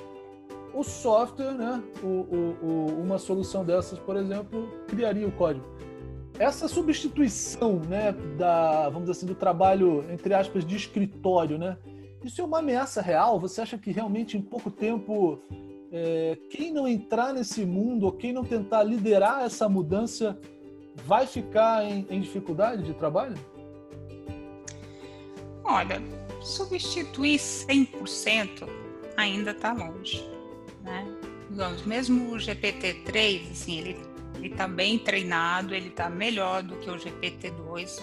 [0.78, 5.66] o software, né, o, o, o, uma solução dessas, por exemplo, criaria o código.
[6.38, 11.78] Essa substituição, né, da, vamos dizer assim, do trabalho entre aspas de escritório, né,
[12.24, 13.40] isso é uma ameaça real?
[13.40, 15.40] Você acha que realmente em pouco tempo
[15.92, 20.38] é, quem não entrar nesse mundo ou quem não tentar liderar essa mudança
[21.06, 23.36] vai ficar em, em dificuldade de trabalho?
[25.64, 26.02] Olha,
[26.42, 28.68] substituir 100%
[29.16, 30.37] ainda está longe,
[30.88, 31.06] né?
[31.86, 36.96] Mesmo o GPT-3, assim, ele ele está bem treinado, ele está melhor do que o
[36.96, 38.00] GPT-2,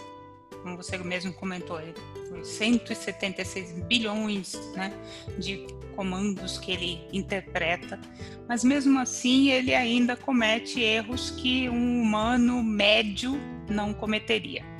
[0.63, 1.95] como você mesmo comentou, ele
[2.29, 4.93] foi 176 bilhões né,
[5.39, 8.01] de comandos que ele interpreta,
[8.49, 13.39] mas mesmo assim ele ainda comete erros que um humano médio
[13.71, 14.75] não cometeria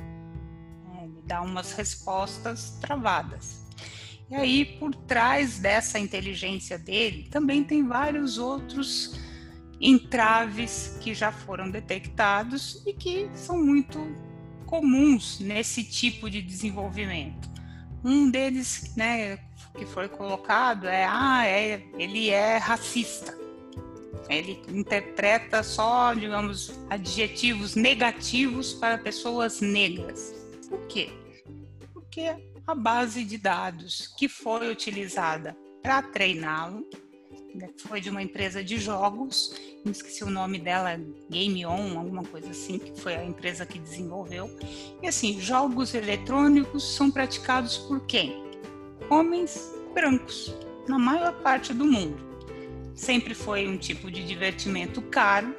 [1.27, 3.64] dá umas respostas travadas.
[4.31, 9.21] E aí, por trás dessa inteligência dele, também tem vários outros
[9.81, 13.99] entraves que já foram detectados e que são muito
[14.65, 17.51] comuns nesse tipo de desenvolvimento.
[18.03, 19.39] Um deles, né,
[19.77, 23.37] que foi colocado é, ah, é, ele é racista.
[24.29, 30.35] Ele interpreta só, digamos, adjetivos negativos para pessoas negras.
[30.69, 31.11] Por quê?
[31.93, 32.35] Porque
[32.67, 36.87] a base de dados que foi utilizada para treiná-lo
[37.55, 40.99] né, foi de uma empresa de jogos, me esqueci o nome dela,
[41.31, 44.51] Game On, alguma coisa assim, que foi a empresa que desenvolveu.
[45.01, 48.43] E assim, jogos eletrônicos são praticados por quem?
[49.09, 50.53] Homens brancos,
[50.89, 52.17] na maior parte do mundo.
[52.95, 55.55] Sempre foi um tipo de divertimento caro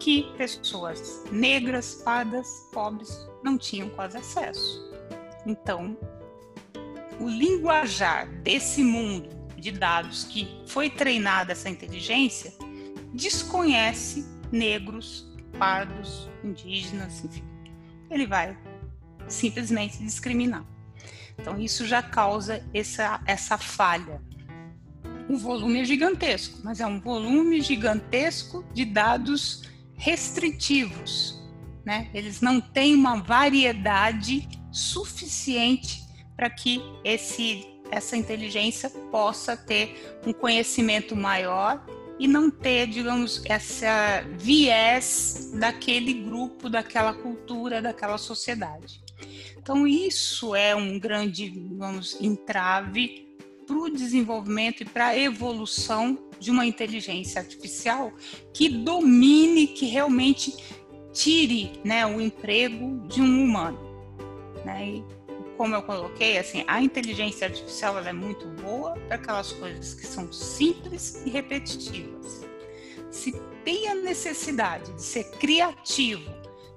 [0.00, 4.88] que pessoas negras, pardas, pobres não tinham quase acesso.
[5.46, 5.96] Então,
[7.20, 12.52] o linguajar desse mundo de dados que foi treinada essa inteligência
[13.12, 15.26] desconhece negros,
[15.58, 17.44] pardos, indígenas, enfim.
[18.10, 18.56] Ele vai
[19.26, 20.64] simplesmente discriminar.
[21.38, 24.20] Então, isso já causa essa, essa falha.
[25.28, 29.62] O volume é gigantesco, mas é um volume gigantesco de dados
[29.94, 31.38] restritivos.
[31.84, 32.08] Né?
[32.14, 36.07] Eles não têm uma variedade suficiente
[36.38, 41.84] para que esse, essa inteligência possa ter um conhecimento maior
[42.16, 49.02] e não ter, digamos, essa viés daquele grupo, daquela cultura, daquela sociedade.
[49.56, 53.26] Então, isso é um grande, vamos, entrave
[53.66, 58.12] para o desenvolvimento e para a evolução de uma inteligência artificial
[58.54, 60.54] que domine, que realmente
[61.12, 63.78] tire né, o emprego de um humano.
[64.64, 65.02] Né?
[65.58, 70.32] Como eu coloquei, assim, a inteligência artificial é muito boa para aquelas coisas que são
[70.32, 72.46] simples e repetitivas.
[73.10, 73.32] Se
[73.64, 76.30] tem a necessidade de ser criativo,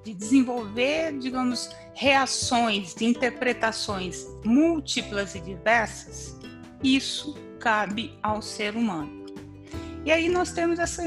[0.04, 6.40] de desenvolver, digamos, reações, de interpretações múltiplas e diversas,
[6.84, 9.28] isso cabe ao ser humano.
[10.04, 11.04] E aí nós temos essa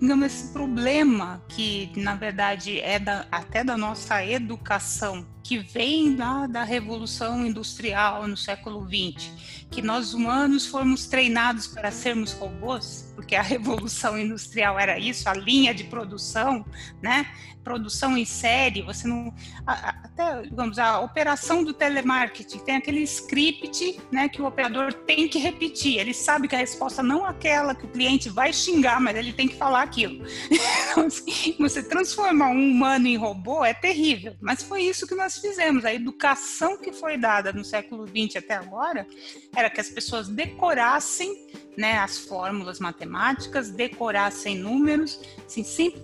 [0.00, 6.46] digamos, esse problema que, na verdade, é da, até da nossa educação, que vem da,
[6.46, 9.32] da Revolução Industrial no século XX,
[9.70, 15.32] que nós humanos fomos treinados para sermos robôs, porque a Revolução Industrial era isso, a
[15.32, 16.66] linha de produção,
[17.00, 17.26] né?
[17.68, 19.34] produção em série, você não.
[19.66, 25.38] Até, digamos, a operação do telemarketing tem aquele script né, que o operador tem que
[25.38, 25.98] repetir.
[25.98, 29.34] Ele sabe que a resposta não é aquela que o cliente vai xingar, mas ele
[29.34, 30.24] tem que falar aquilo.
[30.90, 35.37] Então, assim, você transformar um humano em robô é terrível, mas foi isso que nós
[35.38, 35.84] fizemos.
[35.84, 39.06] A educação que foi dada no século XX até agora
[39.54, 46.00] era que as pessoas decorassem né, as fórmulas matemáticas, decorassem números, assim, sempre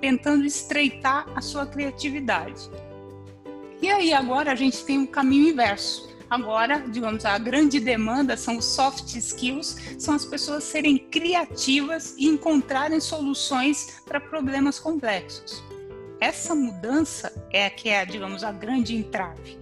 [0.00, 2.70] tentando estreitar a sua criatividade.
[3.80, 6.08] E aí agora a gente tem um caminho inverso.
[6.30, 12.26] Agora, digamos, a grande demanda são os soft skills, são as pessoas serem criativas e
[12.26, 15.67] encontrarem soluções para problemas complexos.
[16.20, 19.58] Essa mudança é que é, digamos, a grande entrave.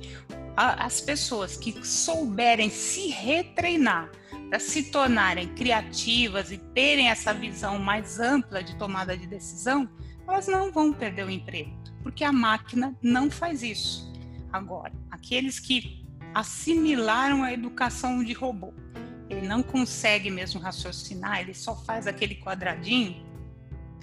[0.56, 4.10] As pessoas que souberem se retreinar
[4.48, 9.88] para se tornarem criativas e terem essa visão mais ampla de tomada de decisão,
[10.26, 14.10] elas não vão perder o emprego, porque a máquina não faz isso.
[14.50, 18.72] Agora, aqueles que assimilaram a educação de robô,
[19.28, 23.26] ele não consegue mesmo raciocinar, ele só faz aquele quadradinho,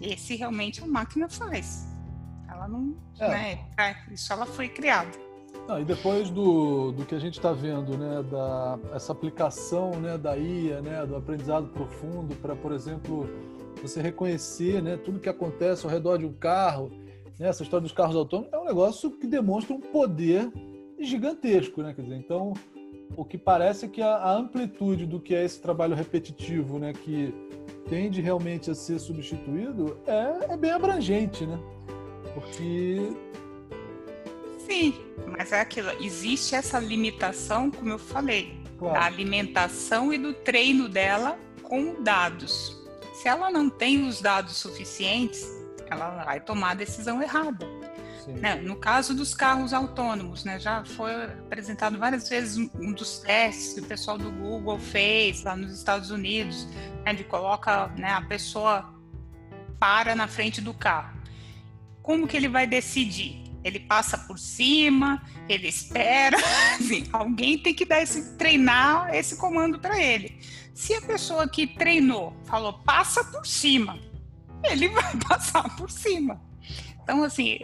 [0.02, 1.93] esse realmente a máquina faz.
[2.64, 3.28] Ela não, é.
[3.28, 5.12] né, isso ela foi criada.
[5.68, 10.18] Não, e depois do, do que a gente está vendo, né, da, essa aplicação né,
[10.18, 13.30] da IA, né, do aprendizado profundo para, por exemplo,
[13.82, 16.90] você reconhecer né, tudo que acontece ao redor de um carro,
[17.38, 20.52] né, essa história dos carros autônomos é um negócio que demonstra um poder
[21.00, 21.94] gigantesco, né?
[21.94, 22.54] Quer dizer, então
[23.18, 26.94] o que parece é que a, a amplitude do que é esse trabalho repetitivo, né,
[26.94, 27.34] que
[27.90, 31.60] tende realmente a ser substituído, é, é bem abrangente, né?
[32.34, 33.14] Porque
[34.66, 34.96] Sim,
[35.28, 38.94] mas é aquilo, existe essa limitação, como eu falei, claro.
[38.96, 42.82] da alimentação e do treino dela com dados.
[43.14, 45.46] Se ela não tem os dados suficientes,
[45.90, 47.68] ela vai tomar a decisão errada.
[48.26, 48.56] Né?
[48.56, 50.58] No caso dos carros autônomos, né?
[50.58, 55.58] já foi apresentado várias vezes um dos testes que o pessoal do Google fez lá
[55.58, 56.66] nos Estados Unidos,
[57.06, 57.14] né?
[57.14, 58.94] de coloca né, a pessoa
[59.78, 61.23] para na frente do carro.
[62.04, 63.42] Como que ele vai decidir?
[63.64, 66.38] Ele passa por cima, ele espera.
[67.14, 70.38] Alguém tem que dar esse treinar esse comando para ele.
[70.74, 73.98] Se a pessoa que treinou falou passa por cima,
[74.64, 76.42] ele vai passar por cima.
[77.02, 77.60] Então, assim,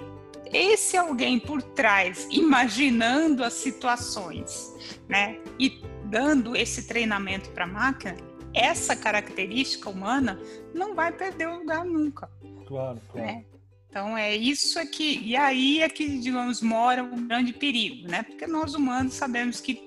[0.46, 4.74] esse alguém por trás, imaginando as situações,
[5.08, 8.16] né, e dando esse treinamento para a máquina,
[8.54, 10.40] essa característica humana
[10.74, 12.30] não vai perder o lugar nunca.
[12.66, 13.28] Claro, claro.
[13.28, 13.46] Né?
[13.90, 18.22] Então é isso aqui, e aí é que, digamos, mora um grande perigo, né?
[18.22, 19.82] Porque nós humanos sabemos que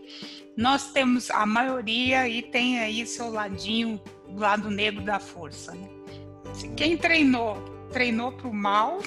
[0.57, 5.89] nós temos a maioria e tem aí seu ladinho, o lado negro da força, né?
[6.77, 7.57] Quem treinou,
[7.93, 8.99] treinou para o mal,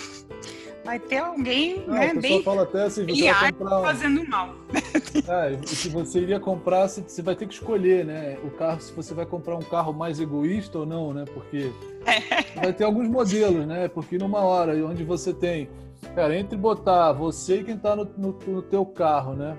[0.86, 3.82] vai ter alguém, Não, né, bem fala até assim, você vai comprar...
[3.82, 4.56] fazendo mal.
[5.28, 8.38] É, se você iria comprar, você vai ter que escolher, né?
[8.44, 11.26] O carro, se você vai comprar um carro mais egoísta ou não, né?
[11.34, 11.72] Porque
[12.06, 12.60] é.
[12.60, 13.88] vai ter alguns modelos, né?
[13.88, 15.70] Porque numa hora onde você tem,
[16.14, 19.58] cara, entre botar você e quem está no, no, no teu carro, né?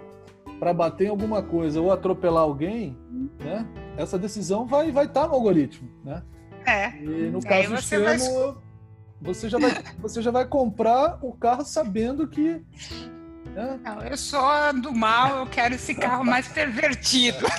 [0.61, 2.97] Para bater em alguma coisa ou atropelar alguém,
[3.41, 3.67] né?
[3.97, 6.23] Essa decisão vai vai estar tá no algoritmo, né?
[6.67, 6.97] É.
[6.99, 8.66] E no caso extremo, vai...
[9.21, 12.63] você já vai você já vai comprar o carro sabendo que
[13.47, 13.81] né?
[13.83, 14.43] não, eu sou
[14.83, 17.47] do mal, eu quero esse carro mais pervertido.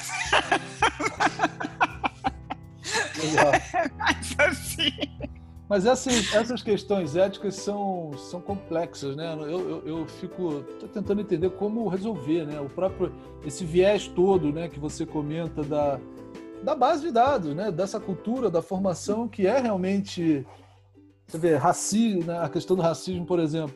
[4.00, 4.92] Mas assim.
[5.70, 9.34] Mas essas, essas questões éticas são, são complexas, né?
[9.34, 10.62] Eu, eu, eu fico
[10.94, 12.60] tentando entender como resolver, né?
[12.62, 13.12] O próprio
[13.44, 16.00] esse viés todo, né, que você comenta da,
[16.64, 17.70] da base de dados, né?
[17.70, 20.48] Dessa cultura, da formação que é realmente,
[21.28, 22.40] você vê, racismo, né?
[22.40, 23.76] A questão do racismo, por exemplo.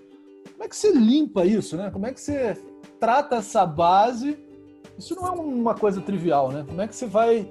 [0.54, 1.92] Como é que você limpa isso, né?
[1.92, 2.58] Como é que você
[3.00, 4.40] trata essa base?
[4.98, 6.64] Isso não é uma coisa trivial, né?
[6.66, 7.48] Como é que você vai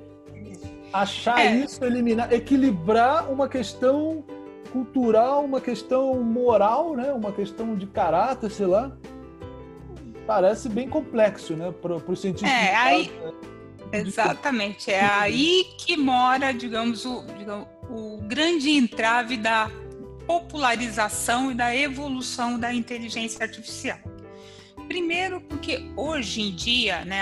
[0.92, 1.56] achar é.
[1.56, 4.24] isso, eliminar, equilibrar uma questão
[4.72, 7.12] cultural, uma questão moral, né?
[7.12, 8.96] Uma questão de caráter, sei lá.
[10.26, 11.72] Parece bem complexo, né?
[11.72, 12.50] Para os cientistas.
[12.50, 13.10] É, aí...
[13.10, 13.32] Né?
[13.92, 14.90] Exatamente.
[14.90, 19.68] É aí que mora, digamos, o, digamos, o grande entrave da
[20.30, 23.98] popularização e da evolução da inteligência artificial.
[24.86, 27.20] Primeiro, porque hoje em dia, né,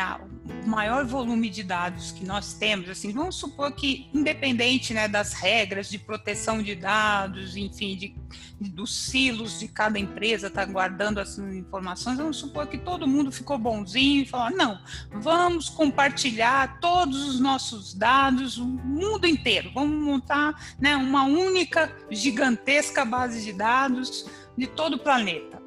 [0.67, 5.89] maior volume de dados que nós temos, assim, vamos supor que, independente né, das regras
[5.89, 8.15] de proteção de dados, enfim, de,
[8.61, 13.59] dos silos de cada empresa está guardando as informações, vamos supor que todo mundo ficou
[13.59, 14.81] bonzinho e falou: não,
[15.11, 23.05] vamos compartilhar todos os nossos dados, o mundo inteiro, vamos montar né, uma única gigantesca
[23.05, 24.27] base de dados
[24.57, 25.59] de todo o planeta.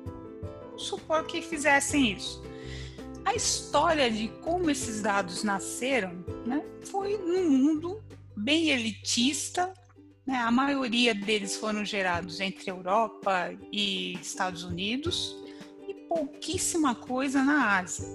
[0.77, 2.41] Supor que fizessem isso
[3.31, 8.03] a história de como esses dados nasceram né, foi num mundo
[8.35, 9.73] bem elitista.
[10.25, 15.37] Né, a maioria deles foram gerados entre Europa e Estados Unidos
[15.87, 18.05] e pouquíssima coisa na Ásia.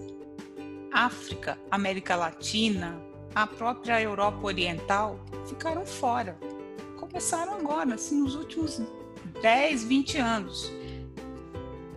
[0.92, 3.00] África, América Latina,
[3.34, 6.38] a própria Europa Oriental ficaram fora.
[6.98, 8.82] Começaram agora, assim, nos últimos
[9.40, 10.70] 10, 20 anos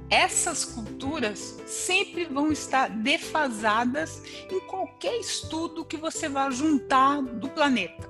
[0.10, 8.10] essas culturas sempre vão estar defasadas em qualquer estudo que você vá juntar do planeta.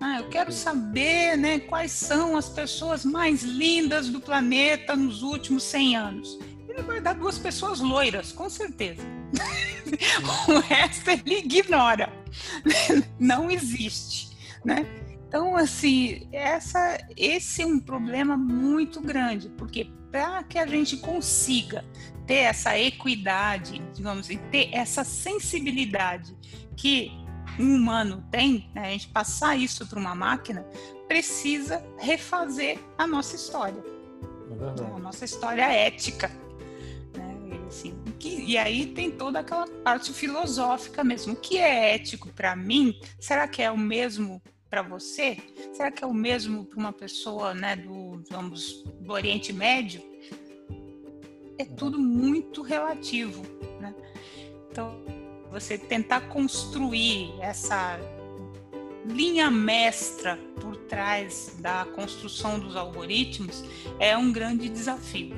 [0.00, 5.62] Ah, eu quero saber né, quais são as pessoas mais lindas do planeta nos últimos
[5.64, 6.38] 100 anos.
[6.66, 9.02] Ele vai dar duas pessoas loiras, com certeza.
[10.48, 12.10] o resto ele ignora.
[13.20, 14.30] Não existe.
[14.64, 14.86] Né?
[15.28, 21.84] Então, assim, essa, esse é um problema muito grande, porque para que a gente consiga
[22.26, 26.36] ter essa equidade, digamos assim, ter essa sensibilidade
[26.76, 27.12] que
[27.58, 30.64] um humano tem, né, a gente passar isso para uma máquina,
[31.08, 33.82] precisa refazer a nossa história.
[34.78, 36.28] É a nossa história ética.
[37.16, 37.36] Né?
[37.52, 41.32] E, assim, que, e aí tem toda aquela parte filosófica mesmo.
[41.32, 42.98] O que é ético para mim?
[43.18, 45.36] Será que é o mesmo para você?
[45.74, 50.00] Será que é o mesmo para uma pessoa né, do, vamos, do Oriente Médio?
[51.58, 53.42] É tudo muito relativo.
[53.80, 53.92] Né?
[54.70, 54.96] Então,
[55.50, 57.98] você tentar construir essa
[59.04, 63.64] linha mestra por trás da construção dos algoritmos
[63.98, 65.34] é um grande desafio.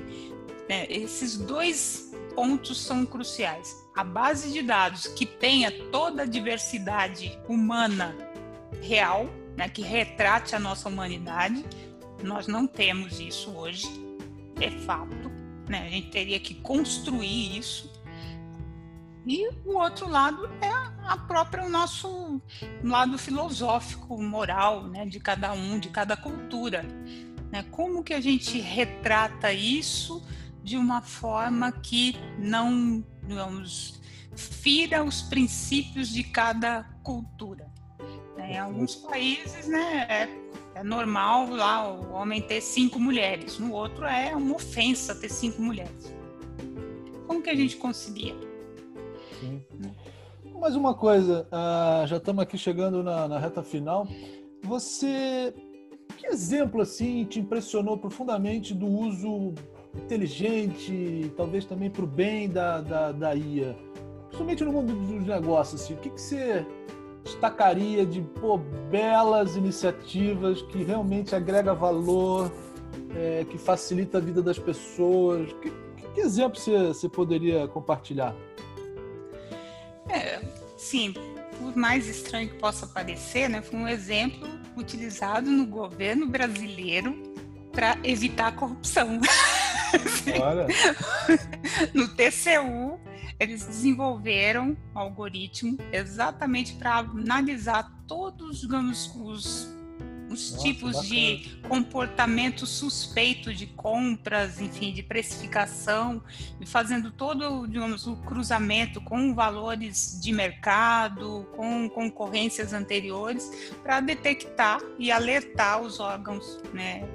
[0.69, 0.87] Né?
[0.91, 3.83] Esses dois pontos são cruciais.
[3.95, 8.32] A base de dados que tenha toda a diversidade humana
[8.81, 11.65] real, né, que retrate a nossa humanidade.
[12.23, 13.87] Nós não temos isso hoje,
[14.61, 15.31] é fato.
[15.69, 15.87] Né?
[15.87, 17.91] A gente teria que construir isso.
[19.27, 20.69] E o outro lado é
[21.07, 22.41] a própria o nosso
[22.83, 26.83] lado filosófico, moral, né, de cada um, de cada cultura.
[27.51, 27.65] Né?
[27.71, 30.25] Como que a gente retrata isso
[30.63, 34.01] de uma forma que não, digamos,
[34.35, 37.72] fira os princípios de cada cultura?
[38.53, 40.29] Em alguns países, né, é,
[40.75, 43.59] é, normal lá o homem ter cinco mulheres.
[43.59, 46.15] No outro é uma ofensa ter cinco mulheres.
[47.27, 48.35] Como que a gente concilia?
[49.41, 49.65] Sim.
[50.61, 54.07] Mais uma coisa, uh, já estamos aqui chegando na, na reta final.
[54.63, 55.55] Você,
[56.19, 59.55] que exemplo assim te impressionou profundamente do uso
[59.95, 63.75] inteligente, talvez também para o bem da, da, da IA?
[64.27, 66.67] Principalmente no mundo dos negócios, assim, o que, que você
[67.25, 68.59] destacaria de pô,
[68.91, 72.53] belas iniciativas que realmente agrega valor,
[73.15, 75.53] é, que facilita a vida das pessoas?
[75.55, 75.73] Que,
[76.15, 78.35] que exemplo você, você poderia compartilhar?
[80.09, 80.41] É,
[80.77, 81.15] sim,
[81.59, 87.23] por mais estranho que possa parecer, né, foi um exemplo utilizado no governo brasileiro
[87.71, 89.21] para evitar a corrupção.
[90.41, 90.67] Olha.
[91.95, 92.99] no TCU,
[93.43, 99.69] eles desenvolveram um algoritmo exatamente para analisar todos digamos, os,
[100.31, 101.09] os Nossa, tipos bacana.
[101.09, 106.23] de comportamento suspeito de compras, enfim, de precificação,
[106.61, 114.81] e fazendo todo digamos, o cruzamento com valores de mercado, com concorrências anteriores, para detectar
[114.99, 117.09] e alertar os órgãos né,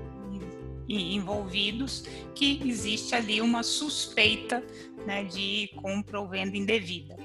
[0.87, 4.63] envolvidos que existe ali uma suspeita
[5.05, 7.15] né, de compra ou venda indevida.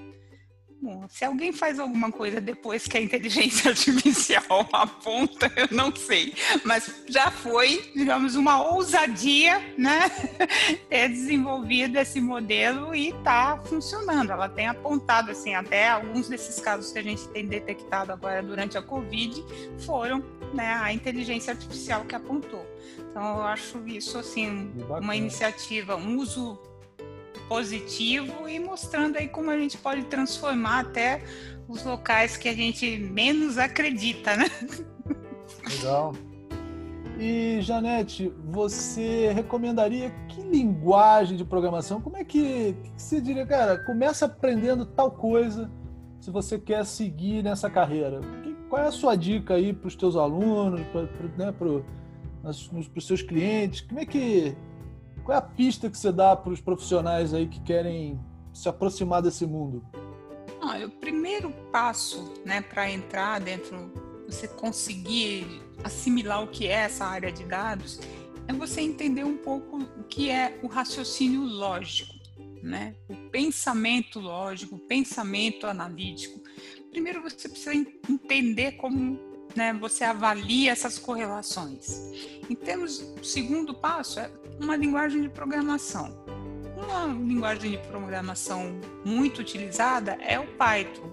[0.83, 6.35] Bom, se alguém faz alguma coisa depois que a inteligência artificial aponta, eu não sei,
[6.65, 10.11] mas já foi, digamos, uma ousadia, né,
[10.91, 14.33] ter desenvolvido esse modelo e está funcionando.
[14.33, 18.77] Ela tem apontado, assim, até alguns desses casos que a gente tem detectado agora durante
[18.77, 19.41] a Covid
[19.87, 20.19] foram,
[20.53, 22.72] né, a inteligência artificial que apontou.
[23.13, 26.59] Então, eu acho isso, assim, uma iniciativa, um uso
[27.47, 31.23] positivo e mostrando aí como a gente pode transformar até
[31.69, 34.47] os locais que a gente menos acredita, né?
[35.69, 36.15] Legal.
[37.19, 42.01] E Janete, você recomendaria que linguagem de programação?
[42.01, 45.71] Como é que, que você diria, cara, começa aprendendo tal coisa
[46.19, 48.23] se você quer seguir nessa carreira?
[48.71, 51.03] Qual é a sua dica aí para os teus alunos, para
[51.37, 51.53] né,
[52.45, 53.81] os seus clientes?
[53.83, 54.57] Como é que
[55.25, 58.19] qual é a pista que você dá para os profissionais aí que querem
[58.53, 59.85] se aproximar desse mundo?
[60.61, 63.93] Ah, o primeiro passo, né, para entrar dentro,
[64.27, 65.47] você conseguir
[65.85, 68.01] assimilar o que é essa área de dados,
[68.49, 72.13] é você entender um pouco o que é o raciocínio lógico,
[72.63, 72.95] né?
[73.09, 76.41] O pensamento lógico, o pensamento analítico.
[76.91, 79.19] Primeiro você precisa entender como
[79.57, 82.01] né, você avalia essas correlações.
[82.49, 84.31] Em termos, o segundo passo é
[84.61, 86.17] uma linguagem de programação.
[86.77, 91.11] Uma linguagem de programação muito utilizada é o Python.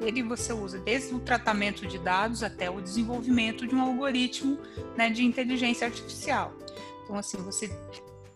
[0.00, 4.58] Ele você usa desde o tratamento de dados até o desenvolvimento de um algoritmo
[4.96, 6.52] né, de inteligência artificial.
[7.02, 7.70] Então, assim, você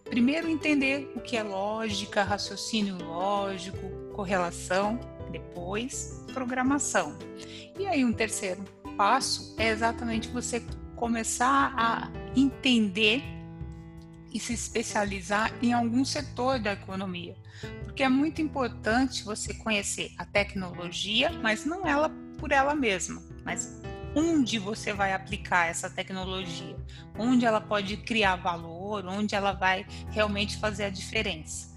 [0.04, 3.78] primeiro entender o que é lógica, raciocínio lógico,
[4.12, 4.98] correlação,
[5.30, 7.16] depois programação.
[7.78, 8.62] E aí um terceiro
[8.96, 10.62] passo é exatamente você
[10.96, 13.22] começar a entender
[14.32, 17.36] e se especializar em algum setor da economia.
[17.84, 23.80] Porque é muito importante você conhecer a tecnologia, mas não ela por ela mesma, mas
[24.14, 26.76] onde você vai aplicar essa tecnologia,
[27.18, 31.71] onde ela pode criar valor, onde ela vai realmente fazer a diferença.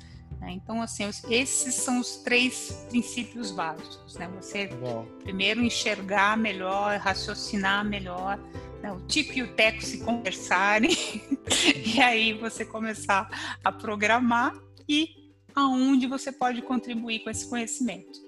[0.46, 0.52] Né?
[0.54, 4.16] Então, assim, esses são os três princípios básicos.
[4.16, 4.30] Né?
[4.40, 5.06] Você Bom.
[5.24, 8.40] primeiro enxergar melhor, raciocinar melhor,
[8.82, 8.92] né?
[8.92, 10.92] o Tico e o Teco se conversarem,
[11.84, 14.54] e aí você começar a programar
[14.88, 15.08] e
[15.56, 18.20] aonde você pode contribuir com esse conhecimento.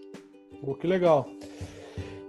[0.60, 1.30] Pô, que legal.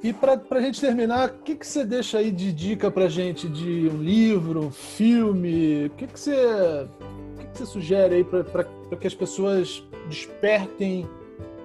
[0.03, 3.49] E para a gente terminar, o que, que você deixa aí de dica para gente
[3.49, 5.87] de um livro, um filme?
[5.87, 8.65] O que, que, você, o que, que você sugere aí para
[8.97, 11.09] que as pessoas despertem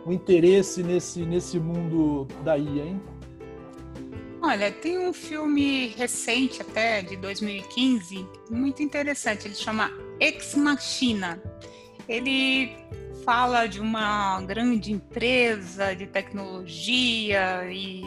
[0.06, 3.02] o interesse nesse, nesse mundo da IA, hein?
[4.42, 9.48] Olha, tem um filme recente até, de 2015, muito interessante.
[9.48, 11.42] Ele chama Ex Machina.
[12.10, 12.76] Ele
[13.24, 18.04] fala de uma grande empresa de tecnologia e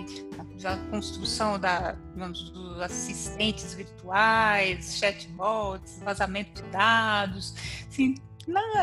[0.61, 7.55] da construção da, dos assistentes virtuais, chatbots, vazamento de dados.
[7.89, 8.15] Assim,
[8.47, 8.75] não,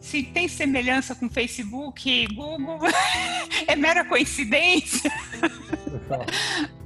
[0.00, 2.78] se tem semelhança com Facebook e Google,
[3.66, 5.12] é mera coincidência.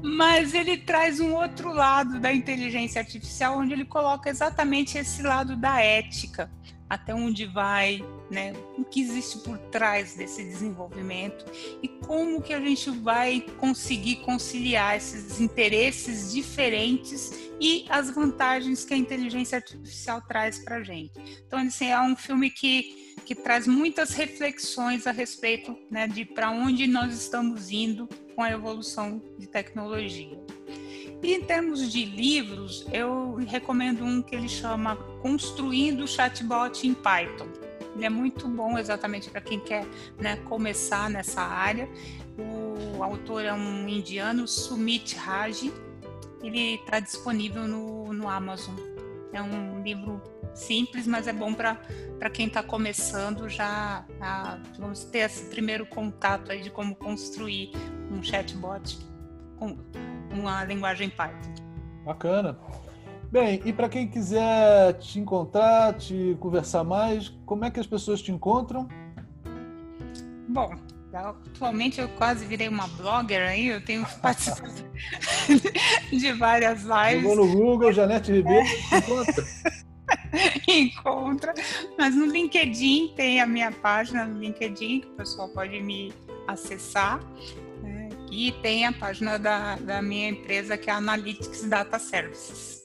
[0.03, 5.57] Mas ele traz um outro lado da inteligência artificial, onde ele coloca exatamente esse lado
[5.57, 6.51] da ética
[6.95, 11.45] até onde vai, né, o que existe por trás desse desenvolvimento
[11.83, 18.95] e como que a gente vai conseguir conciliar esses interesses diferentes e as vantagens que
[18.95, 21.13] a inteligência artificial traz para a gente.
[21.47, 26.51] Então, assim, é um filme que, que traz muitas reflexões a respeito né, de para
[26.51, 30.39] onde nós estamos indo com a evolução de tecnologia.
[31.23, 37.49] E em termos de livros, eu recomendo um que ele chama Construindo Chatbot em Python.
[37.95, 39.87] Ele é muito bom exatamente para quem quer
[40.19, 41.89] né, começar nessa área.
[42.37, 45.71] O autor é um indiano, Sumit Raj.
[46.43, 48.75] Ele está disponível no, no Amazon.
[49.33, 50.21] É um livro
[50.55, 56.53] simples, mas é bom para quem está começando já a, vamos ter esse primeiro contato
[56.53, 57.73] aí de como construir
[58.11, 58.99] um chatbot
[59.57, 59.77] com,
[60.35, 61.55] uma linguagem Python.
[62.05, 62.59] Bacana.
[63.31, 68.23] Bem, e para quem quiser te encontrar, te conversar mais, como é que as pessoas
[68.23, 68.87] te encontram?
[70.49, 70.73] Bom,
[71.13, 74.73] atualmente eu quase virei uma blogger aí, eu tenho participado
[76.11, 77.23] de várias lives.
[77.23, 79.45] Jogou no Google, Janete Ribeiro, encontra.
[80.69, 81.55] encontra,
[81.99, 86.13] mas no LinkedIn tem a minha página no LinkedIn que o pessoal pode me
[86.47, 87.21] acessar.
[88.37, 92.85] E tem a página da, da minha empresa, que é a Analytics Data Services.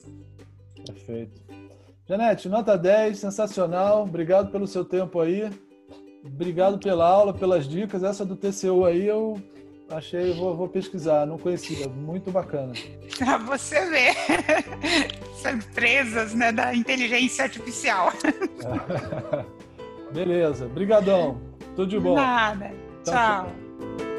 [0.86, 1.42] Perfeito.
[2.08, 4.04] Janete, nota 10, sensacional.
[4.04, 5.50] Obrigado pelo seu tempo aí.
[6.24, 8.04] Obrigado pela aula, pelas dicas.
[8.04, 9.42] Essa do TCU aí eu
[9.90, 11.88] achei, vou, vou pesquisar, não conhecia.
[11.88, 12.72] Muito bacana.
[13.18, 14.14] Pra você ver.
[15.34, 18.12] Surpresas né, da inteligência artificial.
[20.14, 20.66] Beleza.
[20.66, 21.40] Obrigadão.
[21.74, 22.14] Tudo de bom.
[22.14, 22.72] Nada.
[23.04, 23.12] tchau.
[23.14, 24.09] tchau.